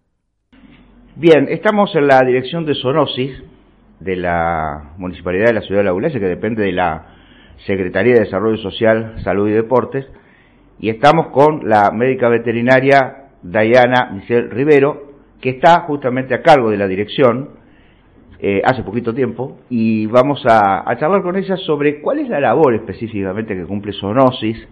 [1.15, 3.31] Bien, estamos en la dirección de Sonosis,
[3.99, 7.15] de la Municipalidad de la Ciudad de La Iglesia, que depende de la
[7.65, 10.05] Secretaría de Desarrollo Social, Salud y Deportes,
[10.79, 15.10] y estamos con la médica veterinaria Diana Michelle Rivero,
[15.41, 17.49] que está justamente a cargo de la dirección
[18.39, 22.73] eh, hace poquito tiempo y vamos a, charlar con ella sobre cuál es la labor
[22.75, 24.67] específicamente que cumple Sonosis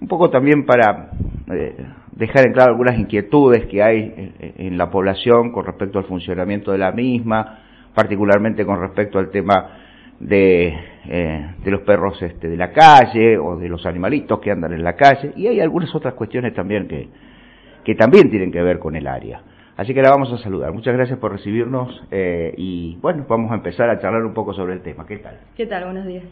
[0.00, 1.10] un poco también para
[1.52, 1.76] eh,
[2.12, 6.78] dejar en claro algunas inquietudes que hay en, la población con respecto al funcionamiento de
[6.78, 7.60] la misma,
[7.94, 9.78] particularmente con respecto al tema
[10.18, 10.74] de,
[11.08, 14.82] eh, de los perros este, de la calle o de los animalitos que andan en
[14.82, 17.08] la calle, y hay algunas otras cuestiones también que,
[17.84, 19.40] que también tienen que ver con el área.
[19.76, 20.72] Así que la vamos a saludar.
[20.72, 24.74] Muchas gracias por recibirnos eh, y bueno, vamos a empezar a charlar un poco sobre
[24.74, 25.06] el tema.
[25.06, 25.38] ¿Qué tal?
[25.56, 25.84] ¿Qué tal?
[25.84, 26.24] Buenos días.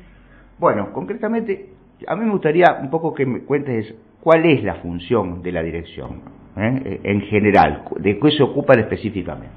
[0.58, 1.70] Bueno, concretamente,
[2.06, 5.62] a mí me gustaría un poco que me cuentes cuál es la función de la
[5.62, 6.20] dirección,
[6.58, 7.00] ¿eh?
[7.02, 9.48] en general, de qué se ocupan específicamente.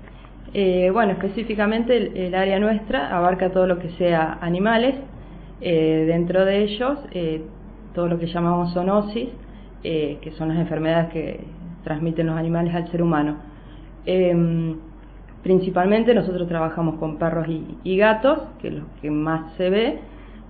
[0.54, 4.96] Eh, bueno, específicamente el, área nuestra abarca todo lo que sea animales,
[5.60, 7.00] eh, dentro de ellos
[7.94, 9.30] todo lo que llamamos zoonosis,
[9.84, 11.42] que son las enfermedades que
[11.84, 13.53] transmiten los animales al ser humano.
[14.06, 14.76] Em,
[15.44, 17.48] principalmente nosotros trabajamos con perros
[17.84, 20.00] y, gatos, que es lo que más se ve,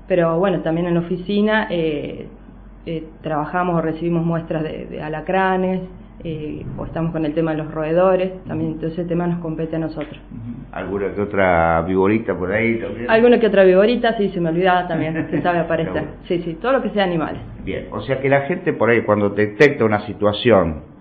[0.08, 2.28] pero bueno, también en la oficina eh,
[2.86, 5.82] eh, trabajamos o recibimos muestras de, alacranes,
[6.24, 9.76] eh, o estamos con el tema de los roedores, también entonces ese tema nos compete
[9.76, 10.20] a nosotros.
[10.72, 13.10] ¿Alguna que otra viborita por ahí también?
[13.10, 16.04] Alguna que otra viborita, sí, se me olvidaba también, se sabe aparecer.
[16.28, 17.42] Sí, sí, todo lo que sea animales.
[17.66, 20.93] Bien, o sea que la gente por ahí cuando detecta una situación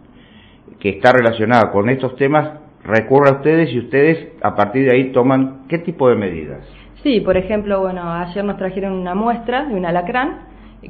[0.82, 5.12] que está relacionada con estos temas, recurre a ustedes y ustedes a partir de ahí
[5.12, 6.66] toman qué tipo de medidas.
[7.04, 10.40] Sí, por ejemplo, bueno, ayer nos trajeron una muestra de un alacrán,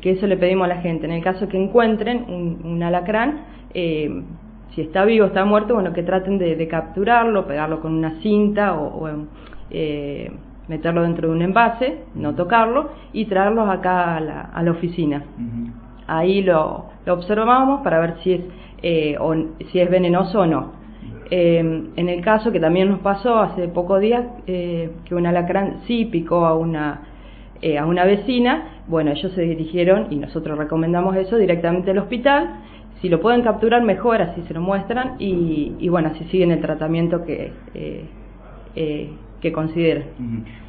[0.00, 1.05] que eso le pedimos a la gente.
[1.05, 2.24] En el caso que encuentren
[2.64, 4.22] un, alacrán, eh,
[4.74, 8.72] si está vivo o está muerto, bueno, que traten de, capturarlo, pegarlo con una cinta
[8.72, 9.11] o,
[9.68, 10.33] eh,
[10.68, 14.20] meterlo dentro de un envase, no tocarlo, y traerlos acá a
[14.62, 15.22] la, oficina.
[16.07, 18.40] Ahí lo, observamos para ver si es,
[18.83, 19.16] eh,
[19.71, 20.83] si es venenoso o no.
[21.31, 21.59] Eh,
[21.97, 26.05] en el caso que también nos pasó hace pocos días, eh, que un alacrán sí
[26.05, 27.05] picó a una,
[27.62, 32.61] eh, a una vecina, bueno, ellos se dirigieron, y nosotros recomendamos eso, directamente al hospital.
[33.01, 36.61] Si lo pueden capturar, mejor, así se lo muestran, y, y bueno, así siguen el
[36.61, 37.53] tratamiento que,
[39.42, 40.05] que consideren.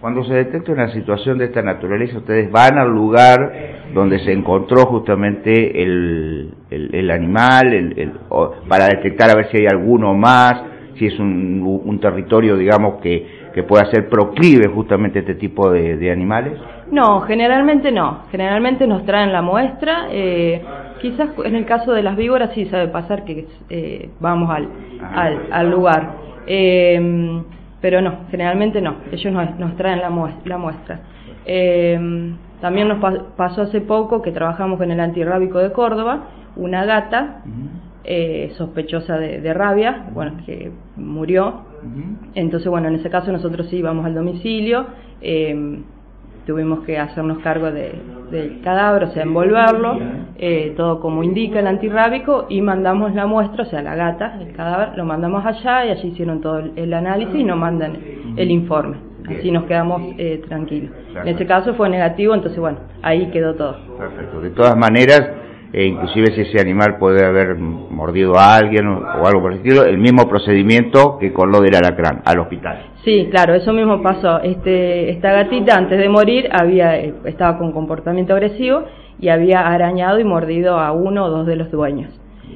[0.02, 4.88] Cuando se detecta una situación de esta naturaleza, ustedes van al lugar donde se encontró
[4.88, 8.14] justamente el, el, animal, el,
[8.68, 10.64] para detectar a ver si hay alguno más,
[10.98, 15.70] si es un, un territorio, digamos, que, que pueda ser proclive justamente a este tipo
[15.70, 16.60] de, animales.
[16.92, 18.24] No, generalmente no.
[18.32, 20.08] Generalmente nos traen la muestra.
[20.10, 20.64] Eh,
[21.00, 24.68] quizás en el caso de las víboras sí sabe pasar que eh, vamos al,
[25.00, 25.22] ah.
[25.22, 26.16] al, al lugar.
[26.48, 27.44] Eh,
[27.84, 31.02] pero no, generalmente no, ellos nos, traen la, muestra.
[31.46, 33.00] Eh, también nos
[33.36, 37.44] pasó hace poco que trabajamos con el antirrábico de Córdoba, una gata
[38.06, 41.66] eh, sospechosa de, rabia, bueno, que murió.
[42.36, 44.86] Entonces, bueno, en ese caso nosotros sí íbamos al domicilio,
[45.20, 45.84] eh,
[46.46, 49.98] tuvimos que hacernos cargo del cadáver, o sea, envolverlo,
[50.38, 54.54] eh, todo como indica el antirrábico, y mandamos la muestra, o sea, la gata, el
[54.54, 57.98] cadáver, lo mandamos allá y allí hicieron todo el, análisis y nos mandan
[58.36, 58.98] el informe.
[59.28, 60.92] Así nos quedamos eh, tranquilos.
[61.16, 63.78] En este caso fue negativo, entonces bueno, ahí quedó todo.
[63.98, 64.42] Perfecto.
[64.42, 65.30] De todas maneras,
[65.74, 69.84] e inclusive si ese animal puede haber mordido a alguien o, algo por el estilo,
[69.84, 72.92] el mismo procedimiento que con lo del alacrán, al hospital.
[73.04, 74.40] Sí, claro, eso mismo pasó.
[74.42, 78.84] Este, esta gatita antes de morir había eh, estaba con comportamiento agresivo
[79.20, 82.12] y había arañado y mordido a uno o dos de los dueños.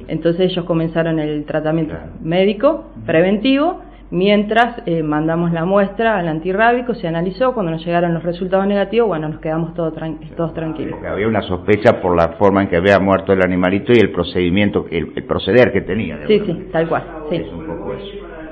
[0.06, 7.06] Entonces ellos comenzaron el tratamiento médico preventivo Mientras eh, mandamos la muestra al antirrábico, se
[7.06, 9.92] analizó, cuando nos llegaron los resultados negativos, bueno, nos quedamos todos,
[10.34, 10.92] todos tranquilos.
[10.92, 14.10] Porque había una sospecha por la forma en que había muerto el animalito y el
[14.10, 16.26] procedimiento, el, proceder que tenía.
[16.26, 17.02] Sí, sí, tal cual.
[17.30, 17.44] Sí.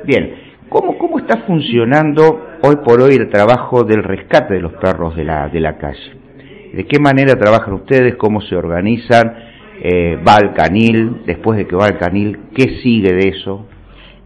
[0.04, 0.34] Bien,
[0.68, 5.24] ¿Cómo, ¿cómo está funcionando hoy por hoy el trabajo del rescate de los perros de
[5.24, 6.12] la, de la calle?
[6.74, 8.16] ¿De qué manera trabajan ustedes?
[8.16, 9.32] ¿Cómo se organizan?
[9.80, 11.22] Eh, ¿Va al canil?
[11.24, 13.66] Después de que va al canil, ¿qué sigue de eso?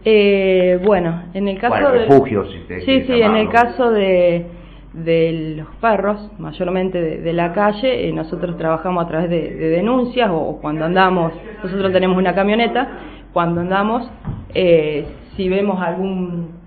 [0.03, 4.47] Eh, bueno, en el caso de refugios, sí, sí, en el caso de,
[4.93, 10.57] de los perros, mayormente de, la calle, eh, nosotros trabajamos a través de, denuncias o,
[10.61, 12.89] cuando andamos, nosotros tenemos una camioneta,
[13.31, 14.09] cuando andamos,
[14.53, 15.05] eh,
[15.35, 16.61] si vemos algún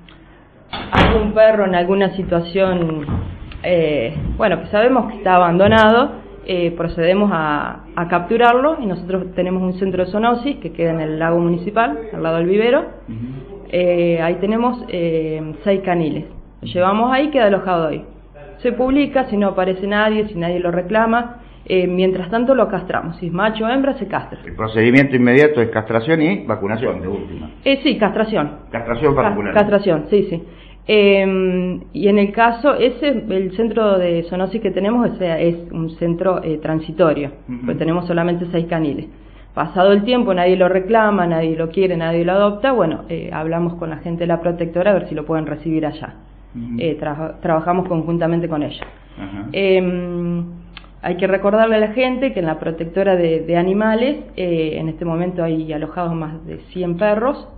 [0.90, 3.06] algún perro en alguna situación,
[3.62, 9.78] eh, bueno, que sabemos que está abandonado, eh, procedemos a, capturarlo y nosotros tenemos un
[9.78, 12.84] centro de zoonosis que queda en el lago municipal, al lado del vivero.
[13.70, 16.26] Eh, ahí tenemos eh, seis caniles.
[16.60, 18.04] Lo llevamos ahí, queda alojado ahí.
[18.58, 21.40] Se publica, si no aparece nadie, si nadie lo reclama.
[21.68, 23.16] mientras tanto lo castramos.
[23.16, 24.38] Si es macho o hembra, se castra.
[24.44, 27.50] El procedimiento inmediato es castración y vacunación, de última.
[27.62, 28.58] sí, castración.
[28.70, 30.42] Castración para Castración, sí, sí.
[30.86, 35.56] Eh, y en el caso, ese, el centro de zoonosis que tenemos o sea, es
[35.72, 37.30] un centro eh, transitorio,
[37.64, 39.06] pues tenemos solamente seis caniles.
[39.54, 43.74] Pasado el tiempo, nadie lo reclama, nadie lo quiere, nadie lo adopta, bueno, eh, hablamos
[43.74, 46.14] con la gente de la protectora a ver si lo pueden recibir allá.
[46.78, 46.98] Eh,
[47.40, 48.86] trabajamos conjuntamente con ellos.
[49.52, 50.44] Em,
[51.02, 55.04] hay que recordarle a la gente que en la protectora de, animales, eh, en este
[55.04, 57.48] momento hay alojados más de 100 perros.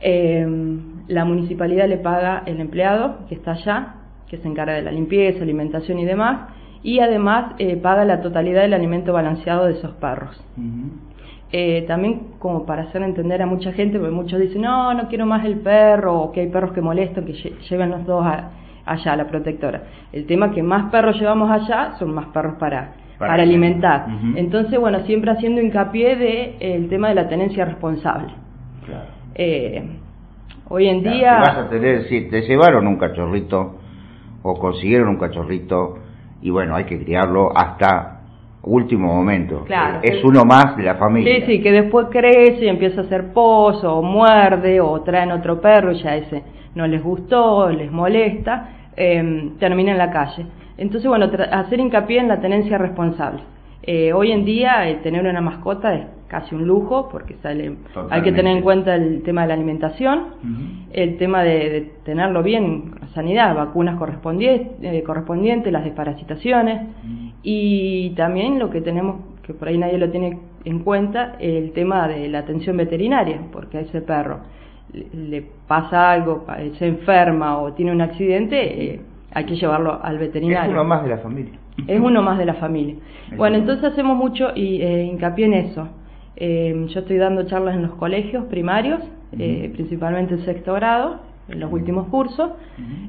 [0.00, 3.94] Em, la municipalidad le paga el empleado que está allá,
[4.28, 6.48] que se encarga de la limpieza, alimentación y demás,
[6.82, 10.38] y además eh, paga la totalidad del alimento balanceado de esos perros.
[11.52, 15.24] Eh, también como para hacer entender a mucha gente, porque muchos dicen, no, no quiero
[15.24, 18.26] más el perro, o que hay perros que molestan, que lleven los dos
[18.84, 19.82] allá a la protectora.
[20.12, 24.06] El tema que más perros llevamos allá son más perros para, para, alimentar.
[24.36, 28.32] Entonces, bueno, siempre haciendo hincapié de el tema de la tenencia responsable.
[29.34, 29.82] Eh,
[30.68, 31.38] hoy en día...
[31.38, 33.76] vas a tener, si te llevaron un cachorrito
[34.42, 35.98] o consiguieron un cachorrito
[36.42, 38.20] y bueno, hay que criarlo hasta
[38.62, 39.64] último momento.
[39.64, 40.00] Claro.
[40.02, 41.36] Es uno más de la familia.
[41.36, 45.60] Sí, sí, que después crece y empieza a hacer pozo, o muerde, o traen otro
[45.60, 46.42] perro y ya ese
[46.74, 50.46] no les gustó, les molesta, eh, termina en la calle.
[50.76, 53.42] Entonces, bueno, hacer hincapié en la tenencia responsable.
[53.82, 57.76] Eh, hoy en día, eh, tener una mascota es casi un lujo porque sale,
[58.10, 60.34] hay que tener en cuenta el tema de la alimentación,
[60.92, 66.88] el tema de, tenerlo bien, sanidad, vacunas correspondientes, eh, correspondientes las desparasitaciones
[67.42, 72.08] y también lo que tenemos, que por ahí nadie lo tiene en cuenta, el tema
[72.08, 74.40] de la atención veterinaria, porque a ese perro
[75.12, 76.46] le, pasa algo,
[76.78, 79.00] se enferma o tiene un accidente, eh,
[79.32, 80.70] hay que llevarlo al veterinario.
[80.70, 81.52] Es uno más de la familia.
[81.86, 82.94] Es uno más de la familia.
[83.36, 85.88] Bueno, entonces hacemos mucho y, eh, hincapié en eso.
[86.36, 89.00] Eh, yo estoy dando charlas en los colegios primarios,
[89.38, 92.52] eh, principalmente el sexto grado, en los últimos cursos,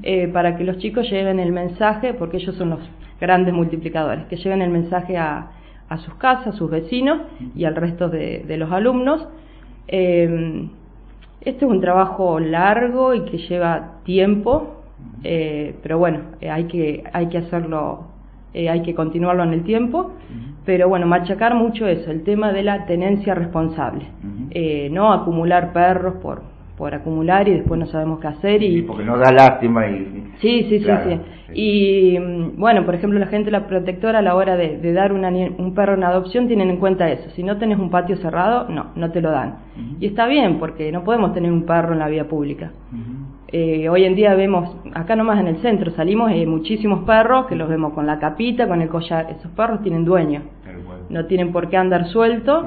[0.04, 2.80] eh, para que los chicos lleven el mensaje, porque ellos son los
[3.20, 5.52] grandes multiplicadores, que lleven el mensaje a,
[5.88, 7.22] a sus casas, a sus vecinos
[7.56, 9.28] y al resto de, de los alumnos.
[9.88, 10.70] este
[11.42, 14.84] es un trabajo largo y que lleva tiempo,
[15.24, 18.15] pero bueno, hay, que, hay que hacerlo
[18.56, 20.14] eh, hay que continuarlo en el tiempo,
[20.66, 24.06] pero bueno, machacar mucho eso, el tema de la tenencia responsable,
[24.50, 26.42] eh, no acumular perros por,
[26.78, 30.68] por acumular y después no sabemos qué hacer y porque no da lástima y sí
[30.70, 31.20] sí sí, sí.
[31.54, 35.74] y mm, bueno por ejemplo la gente la protectora a la hora de, dar un
[35.76, 37.30] perro en adopción tienen en cuenta eso.
[37.32, 39.58] Si no tenés un patio cerrado no no te lo dan.
[40.00, 42.72] Y está bien porque no podemos tener un perro en la vía pública
[43.48, 47.56] eh, hoy en día vemos, acá nomás en el centro, salimos hay muchísimos perros que
[47.56, 49.28] los vemos con la capita, con el collar.
[49.30, 50.42] Esos perros tienen dueño.
[51.10, 52.66] No tienen por qué andar sueltos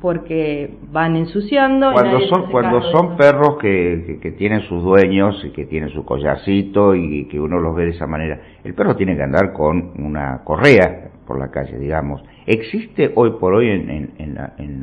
[0.00, 1.92] porque van ensuciando.
[1.92, 6.94] Cuando son, cuando son perros que, que, tienen sus dueños y que tienen su collarcito
[6.96, 10.42] y que uno los ve de esa manera, el perro tiene que andar con una
[10.44, 12.22] correa por la calle, digamos.
[12.46, 14.80] ¿Existe hoy por hoy en, en, en, la, en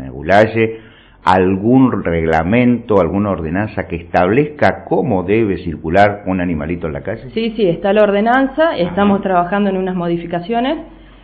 [1.24, 7.30] algún reglamento, alguna ordenanza que establezca cómo debe circular un animalito en la calle?
[7.34, 10.80] Sí, sí, está la ordenanza, estamos trabajando en unas modificaciones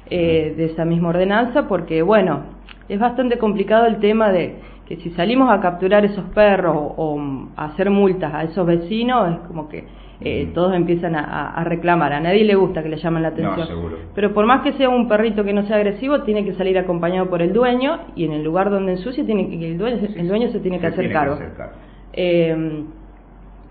[0.10, 2.44] eh, de esa misma ordenanza porque, bueno,
[2.88, 4.56] es bastante complicado el tema de
[4.88, 7.22] que si salimos a capturar esos perros o,
[7.56, 9.84] a hacer multas a esos vecinos, es como que
[10.22, 12.14] eh, todos empiezan a, reclamar.
[12.14, 13.68] A nadie le gusta que le llamen la atención.
[14.14, 17.30] Pero por más que sea un perrito que no sea agresivo, tiene que salir acompañado
[17.30, 20.50] por el dueño y en el lugar donde ensucia, tiene que, el, dueño, el dueño
[20.50, 21.38] se tiene que hacer cargo.
[22.14, 22.84] Eh,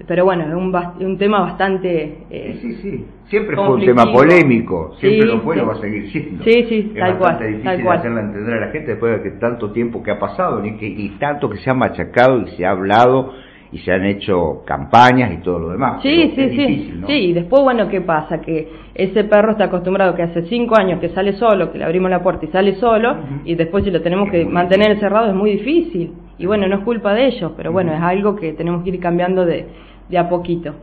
[0.07, 0.75] pero bueno, es un,
[1.07, 2.19] un tema bastante.
[2.31, 6.45] Eh, sí, sí, Siempre fue un tema polémico, siempre lo fue, va a seguir siendo.
[6.45, 7.39] Sí, sí, es tal cual.
[7.39, 7.99] difícil tal cual.
[7.99, 10.87] hacerla entender a la gente después de que tanto tiempo que ha pasado y, que,
[10.87, 13.35] y tanto que se ha machacado y se ha hablado
[13.71, 16.03] y se han hecho campañas y todo lo demás.
[16.03, 17.01] Sí, sí, sí.
[17.07, 18.41] Sí, y después, bueno, ¿qué pasa?
[18.41, 22.11] Que ese perro está acostumbrado que hace cinco años que sale solo, que le abrimos
[22.11, 25.53] la puerta y sale solo, y después si lo tenemos que mantener encerrado es muy
[25.53, 26.13] difícil.
[26.39, 29.01] Y bueno, no es culpa de ellos, pero bueno, es algo que tenemos que ir
[29.01, 29.67] cambiando de,
[30.09, 30.75] de a poquito.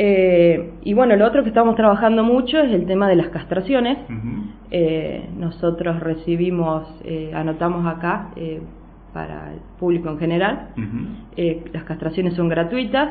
[0.00, 3.98] Eh, y bueno, lo otro que estamos trabajando mucho es el tema de las castraciones.
[4.70, 8.60] eh, nosotros recibimos, eh, anotamos acá, eh,
[9.18, 10.68] para el público en general.
[11.36, 13.08] Eh, las castraciones son gratuitas.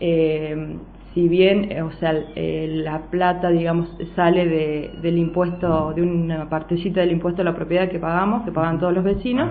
[0.00, 0.78] Eh,
[1.12, 3.86] si bien, eh, o sea, la plata, digamos,
[4.16, 8.52] sale de, del impuesto, de una partecita del impuesto a la propiedad que pagamos, que
[8.52, 9.50] pagan todos los vecinos,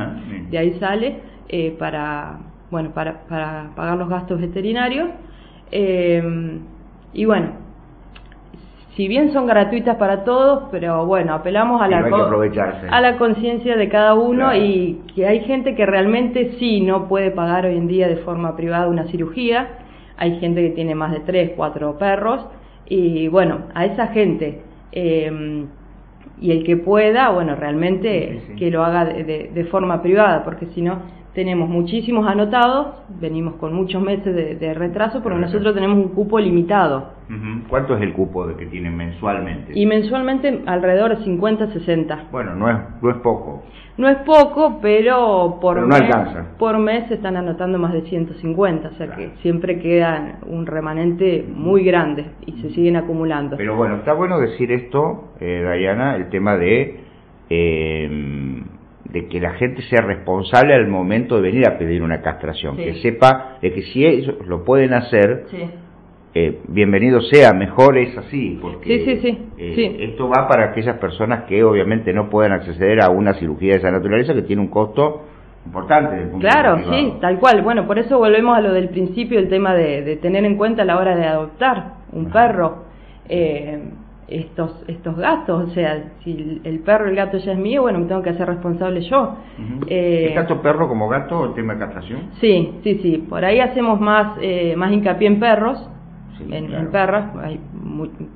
[0.49, 1.19] de ahí sale
[1.77, 2.39] para,
[2.71, 5.09] bueno, para, para pagar los gastos veterinarios.
[7.13, 7.49] y bueno,
[8.95, 12.05] si bien son gratuitas para todos, pero bueno, apelamos a la,
[12.89, 17.31] a la conciencia de cada uno y que hay gente que realmente sí no puede
[17.31, 19.79] pagar hoy en día de forma privada una cirugía.
[20.17, 22.45] hay gente que tiene más de tres, cuatro perros,
[22.85, 25.65] y bueno, a esa gente, eh,
[26.39, 30.81] y el que pueda, bueno, realmente que lo haga de, de forma privada, porque si
[30.81, 30.99] no,
[31.33, 37.13] tenemos muchísimos anotados, venimos con muchos meses de, retraso, porque nosotros tenemos un cupo limitado.
[37.67, 39.71] ¿Cuánto es el cupo de que tienen mensualmente?
[39.73, 42.25] Y mensualmente alrededor de 50, 60.
[42.31, 43.63] Bueno, no es, no es poco.
[43.97, 46.55] No es poco, pero por, no mes, alcanza.
[46.59, 51.45] por mes se están anotando más de 150, o sea que siempre queda un remanente
[51.47, 53.57] muy grande y se siguen acumulando.
[53.57, 56.99] Pero bueno, está bueno decir esto, eh, Diana, el tema de...
[57.49, 58.63] Eh,
[59.13, 62.95] de que la gente sea responsable al momento de venir a pedir una castración, que
[62.95, 65.45] sepa de que si ellos lo pueden hacer,
[66.33, 72.11] eh, bienvenido sea, mejor es así, porque eh, esto va para aquellas personas que obviamente
[72.11, 75.25] no puedan acceder a una cirugía de esa naturaleza que tiene un costo
[75.63, 76.31] importante.
[76.39, 77.61] claro, sí, tal cual.
[77.61, 80.85] Bueno, por eso volvemos a lo del principio, el tema de, tener en cuenta a
[80.85, 82.85] la hora de adoptar un perro.
[83.29, 83.79] Eh,
[84.33, 88.05] estos estos gastos, o sea, si el perro el gato ya es mío, bueno, me
[88.05, 89.35] tengo que hacer responsable yo.
[89.87, 92.19] eh, ¿Es tanto perro como gato el tema de castración?
[92.41, 95.89] Sí, sí, sí, por ahí hacemos más eh, más hincapié en perros,
[96.49, 97.59] en, perras, hay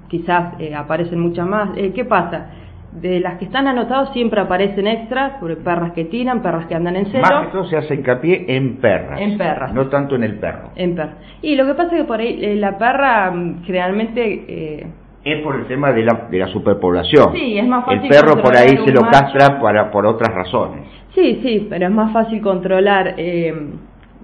[0.07, 1.69] quizás eh, aparecen muchas más.
[1.75, 2.51] Eh, ¿Qué pasa?
[2.91, 6.95] De las que están anotadas siempre aparecen extras, sobre perras que tiran, perras que andan
[6.95, 7.21] en celo.
[7.21, 9.19] Más que todo se hace hincapié en perras.
[9.19, 9.73] En perras.
[9.73, 10.69] No tanto en el perro.
[10.75, 11.15] En perras.
[11.41, 14.87] Y lo que pasa es que por ahí la perra mm, generalmente
[15.33, 17.33] es por el tema de la, de la superpoblación.
[17.33, 18.03] Sí, es más fácil.
[18.03, 20.87] El perro por ahí se lo castra para, por otras razones.
[21.13, 23.53] Sí, sí, pero es más fácil controlar, eh,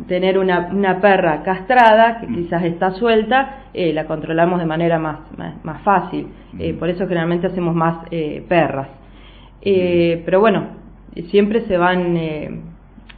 [0.08, 2.36] tener una, una perra castrada, que mm.
[2.36, 5.20] quizás está suelta, eh, la controlamos de manera más,
[5.64, 6.28] más, fácil.
[6.60, 6.78] Eh, mm.
[6.78, 8.08] por eso generalmente hacemos más
[8.48, 8.88] perras.
[9.66, 10.24] Mm.
[10.26, 10.68] Pero bueno,
[11.30, 12.73] siempre se van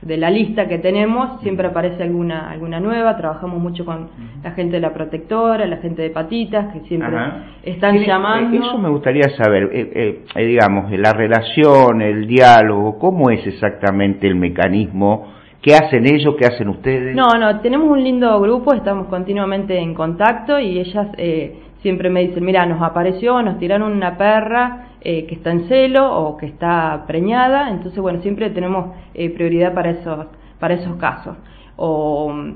[0.05, 3.17] de la lista que tenemos siempre aparece alguna alguna nueva.
[3.17, 4.09] Trabajamos mucho con
[4.43, 7.17] la gente de la protectora la gente de patitas que siempre
[7.63, 8.57] están llamando.
[8.57, 14.27] eso me gustaría saber eh, eh, eh, digamos la relación el diálogo cómo es exactamente
[14.27, 15.35] el mecanismo
[15.65, 16.35] ¿Qué hacen ellos?
[16.37, 17.15] ¿Qué hacen ustedes?
[17.15, 22.21] No, no, tenemos un lindo grupo, estamos continuamente en contacto y ellas eh, siempre me
[22.21, 26.47] dicen, mira, nos apareció, nos tiraron una perra eh, que está en celo o que
[26.47, 30.25] está preñada, entonces bueno, siempre tenemos eh, prioridad para esos,
[30.59, 31.37] para esos casos.
[31.75, 32.53] O mm,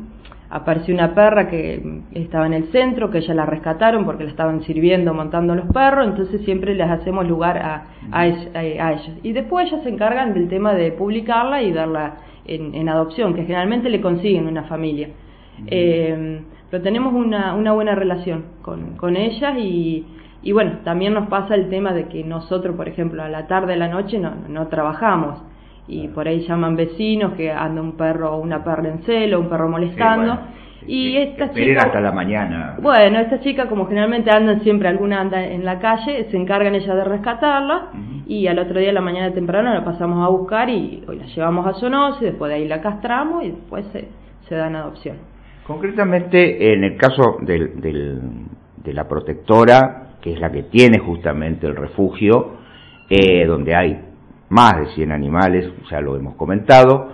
[0.50, 4.64] apareció una perra que estaba en el centro, que ya la rescataron porque la estaban
[4.64, 9.12] sirviendo, montando los perros, entonces siempre les hacemos lugar a, a, ellos.
[9.22, 13.43] Y después ellas se encargan del tema de publicarla y darla en, en adopción, que
[13.43, 15.10] generalmente le consiguen una familia.
[15.68, 16.41] Eh,
[16.72, 20.04] pero tenemos una, una buena relación con, con ellas y,
[20.42, 23.74] y bueno, también nos pasa el tema de que nosotros, por ejemplo, a la tarde,
[23.74, 25.42] a la noche no, no trabajamos
[25.90, 29.50] y por ahí llaman vecinos que anda un perro o una perra en celo, un
[29.50, 30.40] perro molestando.
[30.88, 32.78] y esta chica hasta la mañana.
[32.80, 36.96] Bueno, esta chica como generalmente andan siempre alguna anda en la calle, se encargan ella
[36.96, 37.88] de rescatarla
[38.28, 41.26] y al otro día a la mañana temprano la pasamos a buscar y hoy la
[41.26, 44.08] llevamos a Sonos y después de ahí la castramos y después se,
[44.48, 45.18] se da en adopción.
[45.66, 51.76] Concretamente, en el caso del, de la protectora, que es la que tiene justamente el
[51.76, 52.58] refugio,
[53.10, 54.00] eh, donde hay
[54.50, 57.14] más de 100 animales, ya lo hemos comentado,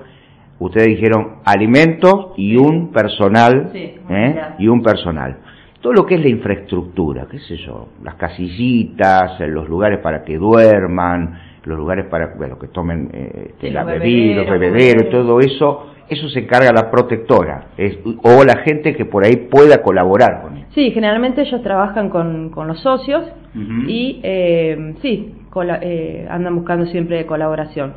[0.60, 4.42] ustedes dijeron alimentos y un personal, ¿eh?
[4.58, 5.38] y un personal.
[5.82, 10.38] Todo lo que es la infraestructura, qué sé yo, las casillitas, los lugares para que
[10.38, 16.30] duerman, los lugares para bueno, que tomen eh, la bebida, los bebederos, todo eso, eso
[16.30, 17.68] se encarga la protectora
[18.24, 20.66] o la gente que por ahí pueda colaborar con él.
[20.74, 23.26] Sí, generalmente ellos trabajan con, con los socios
[23.88, 25.34] y eh, sí,
[25.82, 27.94] eh, andan buscando siempre colaboración.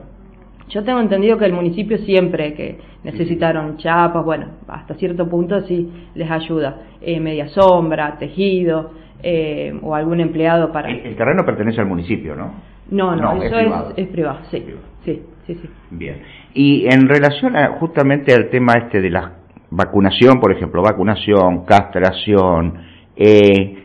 [0.69, 5.91] Yo tengo entendido que el municipio siempre que necesitaron chapas, bueno, hasta cierto punto sí
[6.14, 6.83] les ayuda.
[7.01, 8.93] Eh, media sombra, tejido
[9.23, 10.91] eh, o algún empleado para...
[10.91, 12.53] El, terreno pertenece al municipio, ¿no?
[12.89, 14.64] No, no, eso es privado, sí,
[15.05, 15.68] sí, sí, sí.
[15.91, 16.22] Bien.
[16.55, 19.32] Y en relación justamente al tema este de la
[19.70, 22.78] vacunación, por ejemplo, vacunación, castración,
[23.16, 23.78] eh,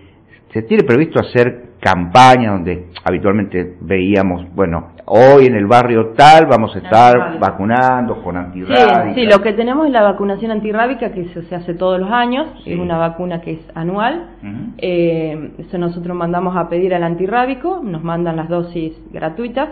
[0.51, 6.75] ¿se tiene previsto hacer campaña donde habitualmente veíamos, bueno, hoy en el barrio tal vamos
[6.75, 9.13] a estar vacunando con antirrábica.
[9.13, 12.47] Sí, sí, lo que tenemos es la vacunación antirrábica que se, hace todos los años,
[12.65, 14.29] es una vacuna que es anual.
[14.77, 19.69] eh, eso nosotros mandamos a pedir al antirrábico, nos mandan las dosis gratuitas.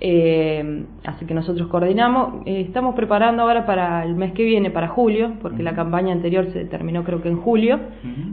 [0.00, 2.42] Eh, así que nosotros coordinamos.
[2.46, 6.46] Eh, estamos preparando ahora para el mes que viene, para julio, porque la campaña anterior
[6.52, 7.78] se terminó creo que en julio,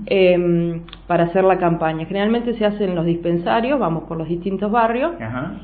[0.05, 2.05] eh, para hacer la campaña.
[2.05, 5.13] Generalmente se hace en los dispensarios, vamos por los distintos barrios,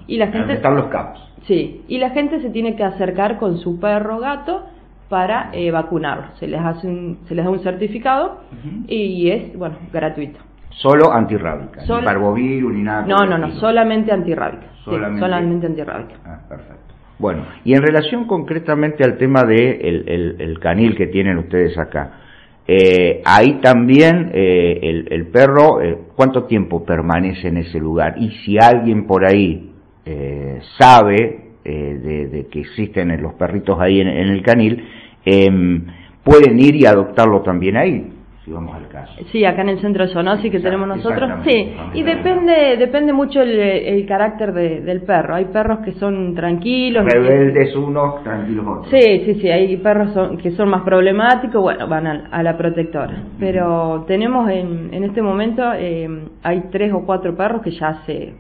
[0.08, 0.54] y la gente...
[0.54, 1.20] Están los CAPS.
[1.44, 4.64] Sí, y la gente se tiene que acercar con su perro gato
[5.10, 6.38] para eh, vacunarlos.
[6.40, 8.42] Se les hace un, se les da un certificado
[8.88, 10.40] y es, bueno, gratuito.
[10.78, 13.06] Solo antirrábica, ni parvovirus ni nada.
[13.06, 14.68] No, no, no, solamente antirrábica.
[14.84, 16.16] Solamente, solamente antirrábica.
[16.24, 16.94] Ah, perfecto.
[17.18, 22.20] Bueno, y en relación concretamente al tema de el, el, canil que tienen ustedes acá,
[22.68, 28.16] eh, ahí también eh, el, el, perro, eh, ¿cuánto tiempo permanece en ese lugar?
[28.20, 29.72] Y si alguien por ahí
[30.06, 34.86] eh, sabe eh, de, de, que existen los perritos ahí en, en el canil,
[35.26, 35.86] em,
[36.24, 38.17] pueden ir y adoptarlo también ahí
[38.48, 39.14] si vamos al caso.
[39.34, 41.30] Sí, acá en el centro de zoonosis que tenemos nosotros.
[41.46, 45.36] Sí, y depende depende mucho el, carácter del perro.
[45.36, 47.04] Hay perros que son tranquilos.
[47.06, 48.88] Rebeldes unos, tranquilos otros.
[48.90, 49.50] Sí, sí, sí.
[49.50, 53.22] Hay perros que son más problemáticos, bueno, van a, la protectora.
[53.38, 56.08] Pero tenemos en, en este momento, eh,
[56.42, 58.34] hay tres o cuatro perros que ya hace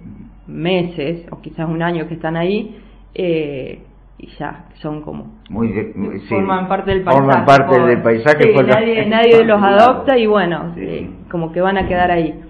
[0.47, 2.77] meses, o quizás un año que están ahí.
[3.13, 3.81] Eh,
[4.19, 5.71] y ya son como muy,
[6.27, 7.25] forman parte del paisaje.
[7.25, 11.87] forman parte del paisaje nadie, nadie los adopta y bueno eh, como que van a
[11.87, 12.41] quedar ahí.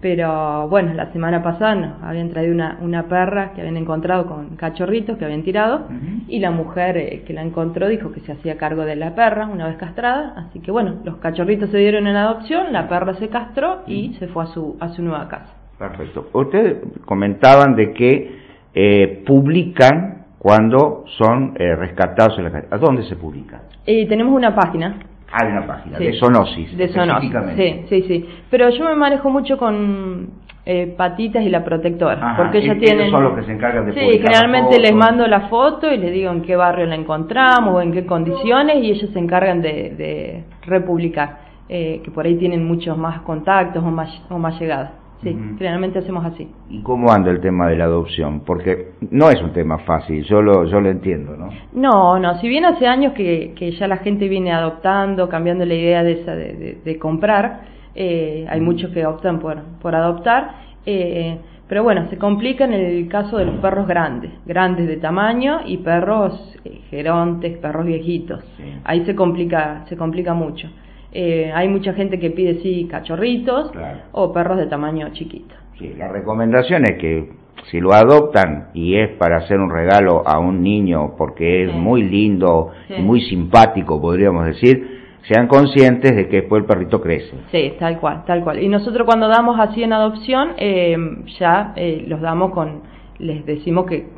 [0.00, 4.56] Pero bueno la semana pasada nos habían traído una, una perra que habían encontrado con
[4.56, 5.86] cachorritos que habían tirado
[6.26, 9.46] y la mujer eh, que la encontró dijo que se hacía cargo de la perra
[9.46, 13.28] una vez castrada así que bueno los cachorritos se dieron en adopción la perra se
[13.28, 15.54] castró y se fue a su a su nueva casa.
[15.78, 16.28] Perfecto.
[16.32, 18.38] Ustedes comentaban de que
[18.74, 22.66] eh, publican cuando son eh, rescatados en la calle.
[22.70, 23.62] ¿A dónde se publica?
[23.86, 24.98] Eh, tenemos una página.
[25.32, 26.76] Hay una página, de zoonosis.
[26.76, 28.28] De zoonosis, sí, sí, sí.
[28.50, 30.28] Pero yo me manejo mucho con
[30.66, 33.10] eh, patitas y la protectora, porque ellos tienen...
[33.10, 36.30] son los que se encargan de Sí, generalmente les mando la foto y les digo
[36.30, 40.44] en qué barrio la encontramos o en qué condiciones y ellos se encargan de, de
[40.66, 41.38] republicar,
[41.70, 45.03] eh, que por ahí tienen muchos más contactos o más, o más llegadas.
[45.22, 46.48] Sí, generalmente hacemos así.
[46.68, 48.40] ¿Y cómo anda el tema de la adopción?
[48.40, 51.48] Porque no es un tema fácil, yo lo, yo lo entiendo, ¿no?
[51.72, 55.74] No, no, si bien hace años que, que ya la gente viene adoptando, cambiando la
[55.74, 57.62] idea de esa de, de, comprar,
[57.94, 61.38] eh, hay muchos que optan por, por adoptar, eh,
[61.68, 65.78] pero bueno, se complica en el caso de los perros grandes, grandes de tamaño y
[65.78, 68.44] perros eh, gerontes, perros viejitos.
[68.84, 70.68] Ahí se complica, se complica mucho.
[71.14, 73.70] Eh, hay mucha gente que pide sí cachorritos
[74.12, 75.54] o perros de tamaño chiquito.
[75.78, 77.30] Sí, la recomendación es que
[77.70, 82.02] si lo adoptan y es para hacer un regalo a un niño porque es muy
[82.02, 87.32] lindo y muy simpático, podríamos decir, sean conscientes de que después el perrito crece.
[87.50, 88.62] Sí, tal cual, tal cual.
[88.62, 90.96] Y nosotros cuando damos así en adopción, eh,
[91.38, 92.82] ya eh, los damos con,
[93.18, 94.08] les decimos que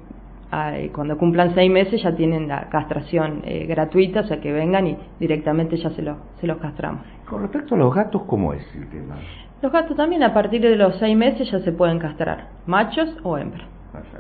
[0.93, 4.97] cuando cumplan seis meses ya tienen la castración eh, gratuita, o sea que vengan y
[5.19, 7.03] directamente ya se, lo, se los castramos.
[7.29, 9.17] Con respecto a los gatos, ¿cómo es el tema?
[9.63, 13.39] Los gatos también a partir de los seis meses ya se pueden castrar, machos o
[13.39, 13.67] hembras.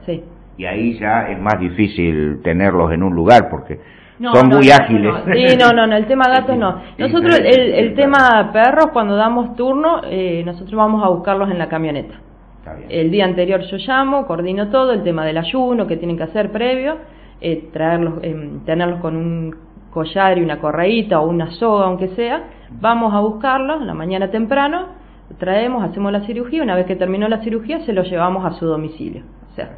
[0.07, 0.24] Sí.
[0.57, 3.78] Y ahí ya es más difícil tenerlos en un lugar porque
[4.18, 5.14] son muy ágiles.
[5.32, 6.80] Sí, no, no, no, el tema gatos no.
[6.97, 11.68] Nosotros, el, el tema perros, cuando damos turno, eh, nosotros vamos a buscarlos en la
[11.68, 12.14] camioneta.
[12.88, 16.50] El día anterior yo llamo, coordino todo, el tema del ayuno que tienen que hacer
[16.50, 16.98] previo,
[17.40, 19.56] eh, traerlos, eh, tenerlos con un
[19.90, 24.88] collar y una correíta o una soga, aunque sea, vamos a buscarlos la mañana temprano,
[25.38, 28.66] traemos, hacemos la cirugía, una vez que terminó la cirugía se los llevamos a su
[28.66, 29.22] domicilio.
[29.52, 29.70] O sea,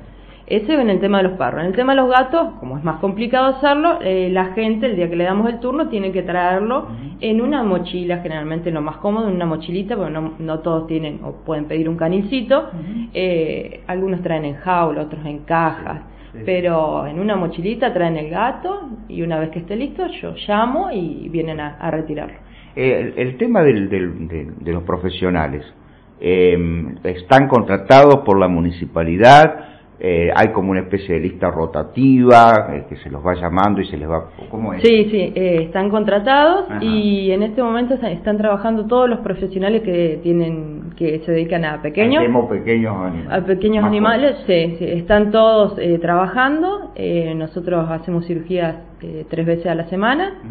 [0.48, 1.60] ese en el tema de los perros.
[1.60, 4.96] En el tema de los gatos, como es más complicado hacerlo, eh, la gente, el
[4.96, 6.88] día que le damos el turno, tiene que traerlo
[7.20, 11.20] en una mochila, generalmente lo más cómodo, en una mochilita, porque no, no todos tienen
[11.22, 12.70] o pueden pedir un canilcito.
[13.12, 16.02] eh, algunos traen en jaula, otros en cajas.
[16.44, 20.90] Pero en una mochilita traen el gato y una vez que esté listo yo llamo
[20.92, 22.36] y vienen a, retirarlo.
[22.76, 25.64] Eh, el, tema del, del, de, los profesionales,
[26.20, 26.56] eh,
[27.02, 29.77] ¿están contratados por la municipalidad?
[30.00, 33.86] Eh, hay como una especie de lista rotativa eh, que se los va llamando y
[33.86, 34.28] se les va...
[34.48, 34.82] ¿Cómo es?
[34.82, 40.20] Sí, sí, eh, están contratados y en este momento están, trabajando todos los profesionales que
[40.22, 42.22] tienen que se dedican a pequeños...
[42.48, 43.32] pequeños animales.
[43.32, 46.92] A pequeños animales, sí, sí, están todos trabajando.
[47.34, 48.76] nosotros hacemos cirugías
[49.28, 50.42] tres veces a la semana,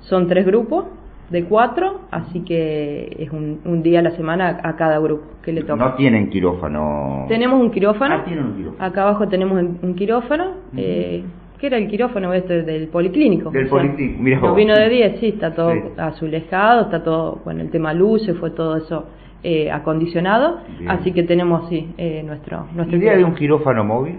[0.00, 0.84] son tres grupos
[1.30, 5.52] de cuatro, así que es un, un, día a la semana a cada grupo que
[5.52, 5.76] le toca.
[5.76, 7.26] ¿No tienen quirófano?
[7.28, 8.16] Tenemos un quirófano.
[8.16, 8.84] Ah, tienen un quirófano.
[8.84, 10.44] Acá abajo tenemos un quirófano.
[10.76, 11.24] eh,
[11.60, 13.50] ¿Qué era el quirófano este del policlínico?
[13.50, 14.52] Del policlínico, mira.
[14.54, 18.76] vino de 10, sí, está todo azulejado, está todo, bueno, el tema luces, fue todo
[18.76, 19.04] eso
[19.42, 22.66] eh, acondicionado, así que tenemos, sí, eh, nuestro...
[22.74, 24.14] nuestro ¿Idea de un quirófano móvil?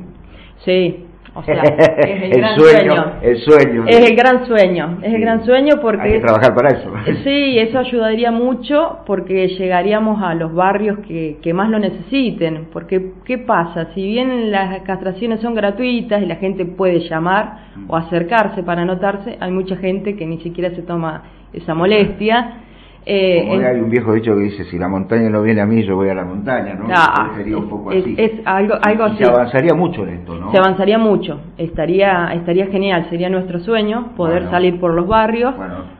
[0.57, 1.03] Sí,
[1.34, 3.86] O sea, es el, gran sueño, El sueño.
[3.88, 6.01] Es el gran sueño, es el gran sueño porque...
[6.01, 6.91] Hay que trabajar para eso.
[7.23, 12.67] Sí, eso ayudaría mucho porque llegaríamos a los barrios que, que más lo necesiten.
[12.73, 13.93] Porque, ¿qué pasa?
[13.93, 19.38] Si bien las castraciones son gratuitas y la gente puede llamar o acercarse para anotarse,
[19.39, 21.23] hay mucha gente que ni siquiera se toma
[21.53, 22.57] esa molestia
[23.06, 25.84] eh, Como hay un viejo dicho que dice, si la montaña no viene a mí,
[25.84, 26.86] yo voy a la montaña, ¿no?
[26.93, 28.16] Ah, sería un poco así.
[28.18, 29.18] Es algo, algo así.
[29.18, 30.52] Se avanzaría mucho en esto, ¿no?
[30.52, 31.41] Se avanzaría mucho.
[31.58, 35.56] Estaría, estaría genial, sería nuestro sueño poder salir por los barrios.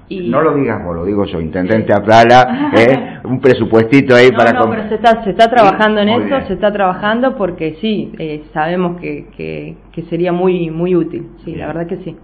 [0.10, 0.30] y...
[0.30, 3.20] No lo digas vos, lo digo yo, intendente Aplala, ¿eh?
[3.24, 4.54] un presupuestito ahí para...
[4.54, 8.44] No, pero se está, se está trabajando en esto, se está trabajando porque sí, eh,
[8.54, 12.16] sabemos que, que, que, sería muy, muy útil, sí, la verdad que sí.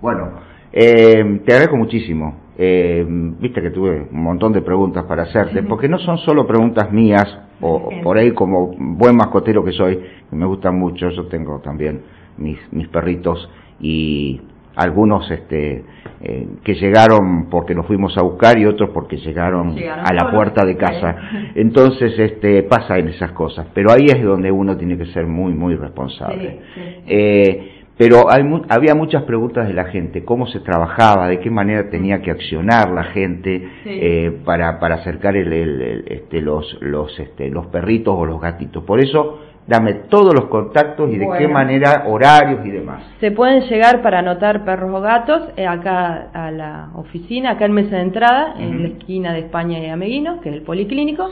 [0.00, 0.30] Bueno,
[0.76, 5.88] eh, te agradezco muchísimo eh, viste que tuve un montón de preguntas para hacerte, porque
[5.88, 7.26] no son solo preguntas mías,
[7.60, 10.00] o, por ahí como buen mascotero que soy,
[10.30, 12.00] que me gustan mucho, yo tengo también
[12.38, 13.48] mis, mis perritos
[13.78, 14.40] y
[14.74, 15.84] algunos este,
[16.20, 20.64] eh, que llegaron porque los fuimos a buscar y otros porque llegaron, a la puerta
[20.64, 21.16] de casa.
[21.54, 25.52] Entonces este, pasa en esas cosas, pero ahí es donde uno tiene que ser muy,
[25.52, 26.60] muy responsable.
[27.06, 31.88] Eh, pero hay, había muchas preguntas de la gente, cómo se trabajaba, de qué manera
[31.88, 37.66] tenía que accionar la gente eh, para, para acercar el, este, los, los, este, los
[37.68, 38.84] perritos o los gatitos.
[38.84, 43.02] Por eso, dame todos los contactos y de qué manera, horarios y demás.
[43.18, 47.72] Se pueden llegar para anotar perros o gatos eh, acá a la oficina, acá en
[47.72, 51.30] mesa de entrada, en la esquina de España y Ameguino, que es el policlínico.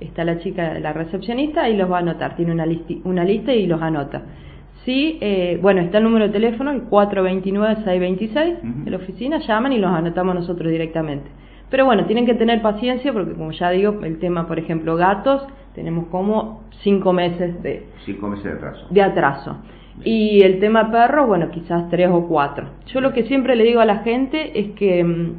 [0.00, 2.36] Está la chica, la recepcionista, y los va a anotar.
[2.36, 2.66] Tiene una,
[3.02, 4.22] una lista y los anota.
[4.84, 9.78] Sí, eh, bueno, está el número de teléfono, el 429-626 de la oficina, llaman y
[9.78, 11.30] los anotamos nosotros directamente.
[11.70, 15.46] Pero bueno, tienen que tener paciencia porque como ya digo, el tema, por ejemplo, gatos,
[15.74, 17.86] tenemos como cinco meses de...
[18.04, 18.86] Cinco meses de atraso.
[18.90, 19.56] De atraso.
[20.04, 22.66] Y el tema perro, bueno, quizás tres o cuatro.
[22.86, 25.34] Yo lo que siempre le digo a la gente es que mm,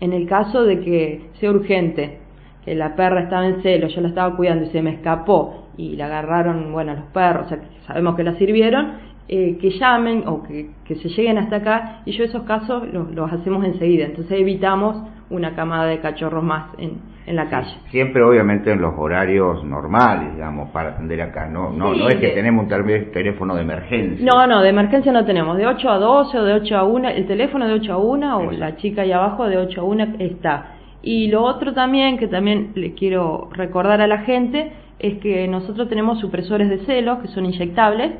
[0.00, 2.18] en el caso de que sea urgente,
[2.64, 5.96] que la perra estaba en celo, yo la estaba cuidando y se me escapó y
[5.96, 8.94] la agarraron, bueno, los perros, o sea, sabemos que la sirvieron,
[9.28, 13.64] eh, que llamen o que, se lleguen hasta acá y yo esos casos los, hacemos
[13.64, 17.70] enseguida, entonces evitamos una camada de cachorros más en, en la calle.
[17.90, 22.30] Siempre obviamente en los horarios normales, digamos, para atender acá, no no no es que
[22.30, 24.26] tenemos un teléfono de emergencia.
[24.26, 27.08] No, no, de emergencia no tenemos, de 8 a 12 o de 8 a 1,
[27.10, 30.04] el teléfono de 8 a 1 o la chica ahí abajo de 8 a 1
[30.18, 30.74] está.
[31.02, 35.88] Y lo otro también, que también le quiero recordar a la gente, es que nosotros
[35.88, 38.12] tenemos supresores de celo que son inyectables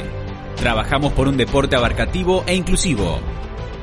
[0.58, 3.22] Trabajamos por un deporte abarcativo e inclusivo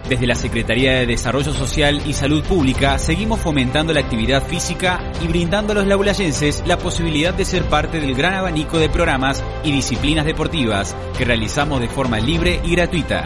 [0.08, 5.26] desde la Secretaría de Desarrollo Social y Salud Pública seguimos fomentando la actividad física y
[5.26, 9.72] brindando a los labulayenses la posibilidad de ser parte del gran abanico de programas y
[9.72, 13.24] disciplinas deportivas que realizamos de forma libre y gratuita.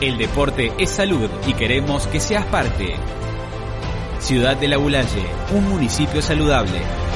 [0.00, 2.96] El deporte es salud y queremos que seas parte.
[4.18, 7.11] Ciudad de La un municipio saludable.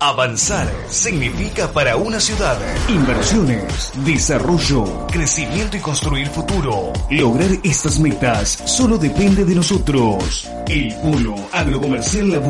[0.00, 6.92] Avanzar significa para una ciudad inversiones, desarrollo, crecimiento y construir futuro.
[7.10, 10.50] Lograr estas metas solo depende de nosotros.
[10.68, 12.40] El Polo Agrocomercial La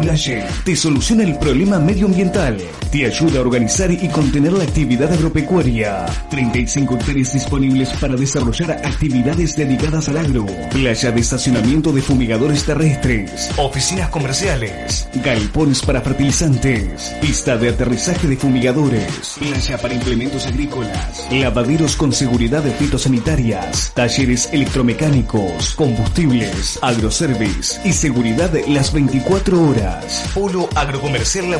[0.64, 2.58] te soluciona el problema medioambiental,
[2.90, 6.06] te ayuda a organizar y contener la actividad agropecuaria.
[6.30, 13.50] 35 hectáreas disponibles para desarrollar actividades dedicadas al agro, playa de estacionamiento de fumigadores terrestres,
[13.56, 21.96] oficinas comerciales, galpones para fertilizantes, pista de aterrizaje de fumigadores, playa para implementos agrícolas, lavaderos
[21.96, 30.30] con seguridad de fitosanitarias, talleres electromecánicos, combustibles, agroservice y seguridad las 24 horas.
[30.32, 31.58] Polo Agrocomercial La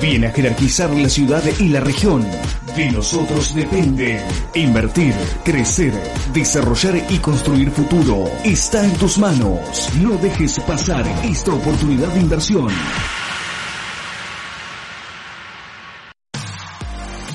[0.00, 2.26] viene a jerarquizar la ciudad y la región.
[2.74, 4.22] De nosotros depende
[4.54, 5.12] invertir,
[5.44, 5.92] crecer,
[6.32, 8.30] desarrollar y construir futuro.
[8.42, 9.90] Está en tus manos.
[10.00, 12.68] No dejes pasar esta oportunidad de inversión.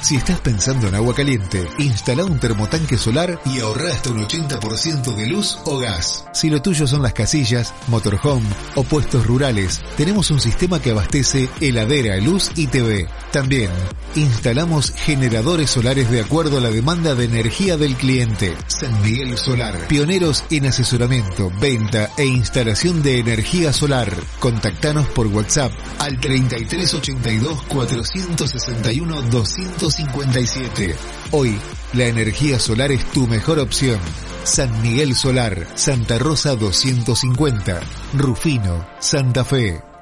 [0.03, 5.15] Si estás pensando en agua caliente, instala un termotanque solar y ahorra hasta un 80%
[5.15, 6.25] de luz o gas.
[6.33, 11.47] Si lo tuyo son las casillas, motorhome o puestos rurales, tenemos un sistema que abastece
[11.61, 13.07] heladera, luz y TV.
[13.31, 13.71] También
[14.15, 18.57] instalamos generadores solares de acuerdo a la demanda de energía del cliente.
[18.67, 24.13] San Miguel Solar, pioneros en asesoramiento, venta e instalación de energía solar.
[24.39, 30.95] Contactanos por WhatsApp al 3382 461 200 57.
[31.31, 31.57] Hoy,
[31.93, 33.99] la energía solar es tu mejor opción.
[34.43, 37.79] San Miguel Solar, Santa Rosa 250,
[38.13, 39.92] Rufino, Santa Fe.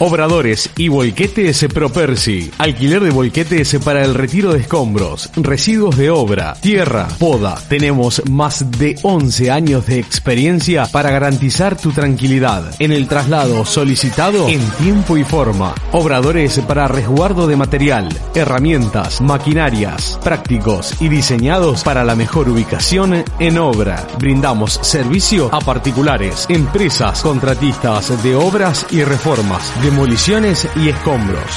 [0.00, 2.52] Obradores y volquetes Propersi.
[2.58, 7.60] Alquiler de volquetes para el retiro de escombros, residuos de obra, tierra, poda.
[7.68, 14.48] Tenemos más de 11 años de experiencia para garantizar tu tranquilidad en el traslado solicitado
[14.48, 15.74] en tiempo y forma.
[15.90, 23.58] Obradores para resguardo de material, herramientas, maquinarias, prácticos y diseñados para la mejor ubicación en
[23.58, 24.06] obra.
[24.20, 31.50] Brindamos servicio a particulares, empresas, contratistas de obras y reformas demoliciones y escombros.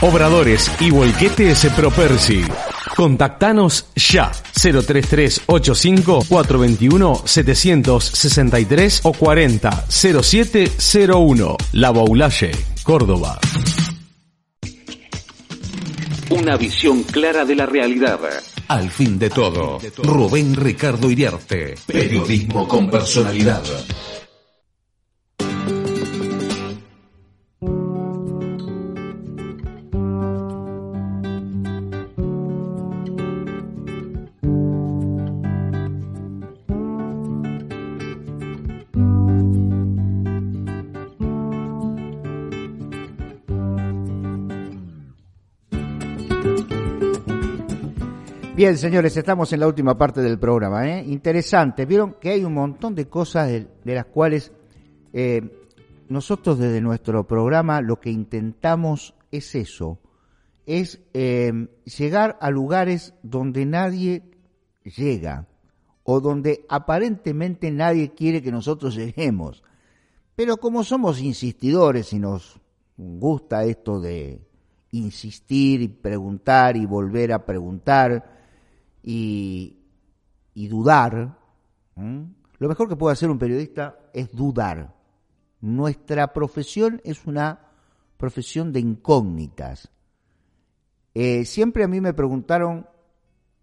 [0.00, 2.44] Obradores y volquetes Propersi.
[2.94, 12.52] Contactanos ya 03385 421 763 o 40 0701 La Baulalle,
[12.84, 13.40] Córdoba.
[16.30, 18.20] Una visión clara de la realidad.
[18.68, 21.74] Al fin de todo, Rubén Ricardo Iriarte.
[21.88, 23.64] Periodismo con personalidad.
[48.68, 50.86] Bien, señores, estamos en la última parte del programa.
[50.86, 51.02] ¿eh?
[51.06, 51.86] Interesante.
[51.86, 54.52] Vieron que hay un montón de cosas de, las cuales
[55.14, 55.72] eh,
[56.10, 59.98] nosotros desde nuestro programa lo que intentamos es eso,
[60.66, 61.50] es eh,
[61.86, 64.22] llegar a lugares donde nadie
[64.84, 65.46] llega
[66.02, 69.62] o donde aparentemente nadie quiere que nosotros lleguemos.
[70.36, 72.60] Pero como somos insistidores y nos
[72.98, 74.42] gusta esto de
[74.90, 78.36] insistir y preguntar y volver a preguntar,
[79.10, 81.38] y, dudar,
[81.96, 84.94] lo mejor que puede hacer un periodista es dudar.
[85.62, 87.58] Nuestra profesión es una
[88.18, 89.90] profesión de incógnitas.
[91.14, 92.86] Eh, siempre a mí me preguntaron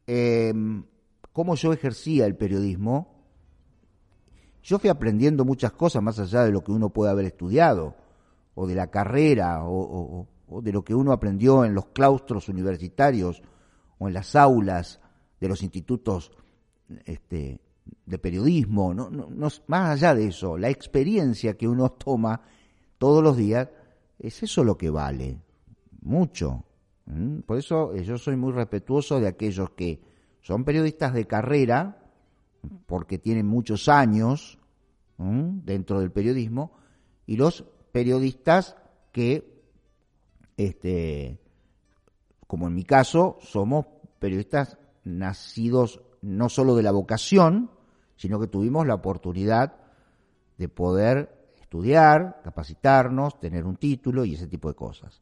[0.07, 0.83] em,
[1.31, 3.13] cómo yo ejercía el periodismo.
[4.63, 7.95] Yo fui aprendiendo muchas cosas más allá de lo que uno puede haber estudiado,
[8.55, 10.27] o de la carrera, o
[10.63, 13.43] de lo que uno aprendió en los claustros universitarios,
[13.99, 15.01] o en las aulas
[15.39, 16.31] de los institutos
[17.05, 17.59] este,
[18.05, 22.41] de periodismo, no, no, más allá de eso, la experiencia que uno toma
[22.97, 23.69] todos los días,
[24.19, 25.39] es eso lo que vale,
[26.01, 26.63] mucho.
[27.45, 30.01] Por eso eh, yo soy muy respetuoso de aquellos que
[30.41, 32.01] son periodistas de carrera,
[32.85, 34.57] porque tienen muchos años
[35.17, 36.73] dentro del periodismo,
[37.25, 38.75] y los periodistas
[39.11, 39.63] que,
[40.57, 41.39] este,
[42.47, 43.85] como en mi caso, somos
[44.19, 47.71] periodistas nacidos no solo de la vocación,
[48.17, 49.77] sino que tuvimos la oportunidad
[50.57, 55.21] de poder estudiar, capacitarnos, tener un título y ese tipo de cosas.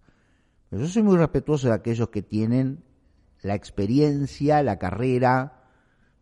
[0.69, 2.83] Pero yo soy muy respetuoso de aquellos que tienen
[3.41, 5.63] la experiencia, la carrera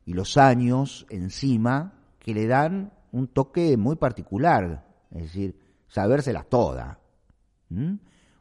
[0.05, 6.97] y los años encima que le dan un toque muy particular, es decir, sabérselas todas.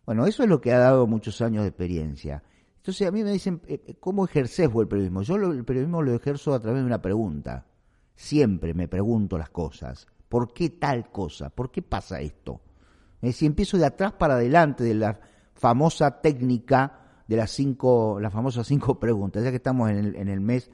[0.06, 2.42] Bueno, eso es lo que ha dado muchos años de experiencia.
[2.80, 5.20] Entonces a mí me dicen, eh, eh, ¿cómo ejerces vos el periodismo?
[5.20, 7.66] Yo el periodismo lo ejerzo a través de una pregunta.
[8.14, 10.06] Siempre me pregunto las cosas.
[10.30, 11.50] ¿Por qué tal cosa?
[11.50, 12.62] ¿Por qué pasa esto?
[13.32, 15.20] Si empiezo de atrás para adelante de la
[15.52, 20.28] famosa técnica de las cinco, las famosas cinco preguntas, ya que estamos en el, en
[20.28, 20.70] el mes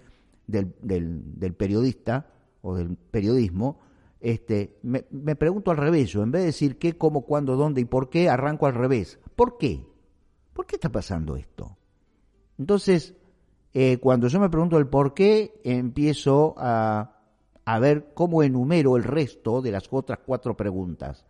[0.47, 2.29] del, del, periodista
[2.63, 3.81] o del periodismo,
[4.21, 7.81] este, me, me, pregunto al revés, yo en vez de decir qué, cómo, cuándo, dónde
[7.81, 9.19] y por qué, arranco al revés.
[9.35, 9.85] ¿Por qué?
[10.53, 11.77] ¿Por qué está pasando esto?
[12.59, 13.15] Entonces,
[13.75, 17.21] eh, cuando yo me pregunto el por qué, empiezo a,
[17.65, 21.25] a, ver cómo enumero el resto de las otras cuatro preguntas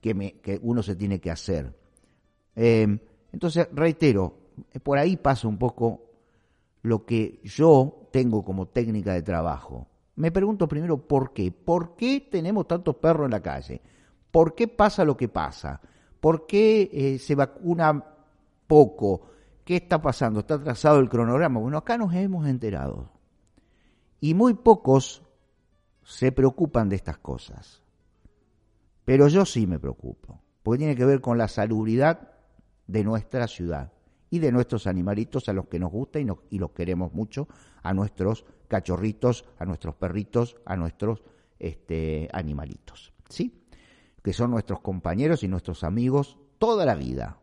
[0.00, 1.74] que, me, que uno se tiene que hacer.
[2.54, 2.98] Em,
[3.32, 4.34] entonces, reitero,
[4.82, 6.02] por ahí pasa un poco
[6.82, 9.86] lo que yo tengo como técnica de trabajo.
[10.16, 11.52] Me pregunto primero por qué.
[11.52, 13.80] ¿Por qué tenemos tantos perros en la calle?
[14.30, 15.80] ¿Por qué pasa lo que pasa?
[16.20, 18.02] ¿Por qué eh, se vacuna
[18.66, 19.28] poco?
[19.66, 20.38] ¿Qué está pasando?
[20.40, 21.58] ¿Está trazado el cronograma?
[21.58, 23.10] Bueno, acá nos hemos enterado.
[24.20, 25.24] Y muy pocos
[26.04, 27.82] se preocupan de estas cosas.
[29.04, 32.30] Pero yo sí me preocupo, porque tiene que ver con la salubridad
[32.86, 33.92] de nuestra ciudad
[34.30, 37.48] y de nuestros animalitos a los que nos gusta y, los queremos mucho,
[37.82, 41.24] a nuestros cachorritos, a nuestros perritos, a nuestros
[41.58, 43.64] este, animalitos, ¿sí?
[44.22, 47.40] Que son nuestros compañeros y nuestros amigos toda la vida,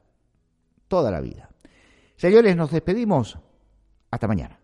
[0.88, 1.53] toda la vida.
[2.16, 3.38] Señores, nos despedimos.
[4.12, 4.60] Hasta mañana.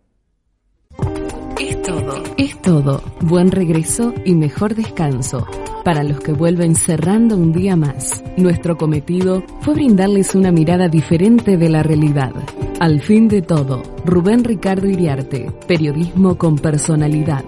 [1.60, 2.24] Es todo.
[2.38, 3.04] Es todo.
[3.22, 5.46] Buen regreso y mejor descanso.
[5.84, 11.58] Para los que vuelven cerrando un día más, nuestro cometido fue brindarles una mirada diferente
[11.58, 12.32] de la realidad.
[12.80, 17.44] Al fin de todo, Rubén Ricardo Iriarte, periodismo con personalidad.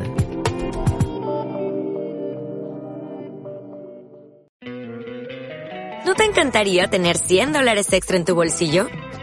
[6.06, 8.88] ¿No te encantaría tener 100 dólares extra en tu bolsillo?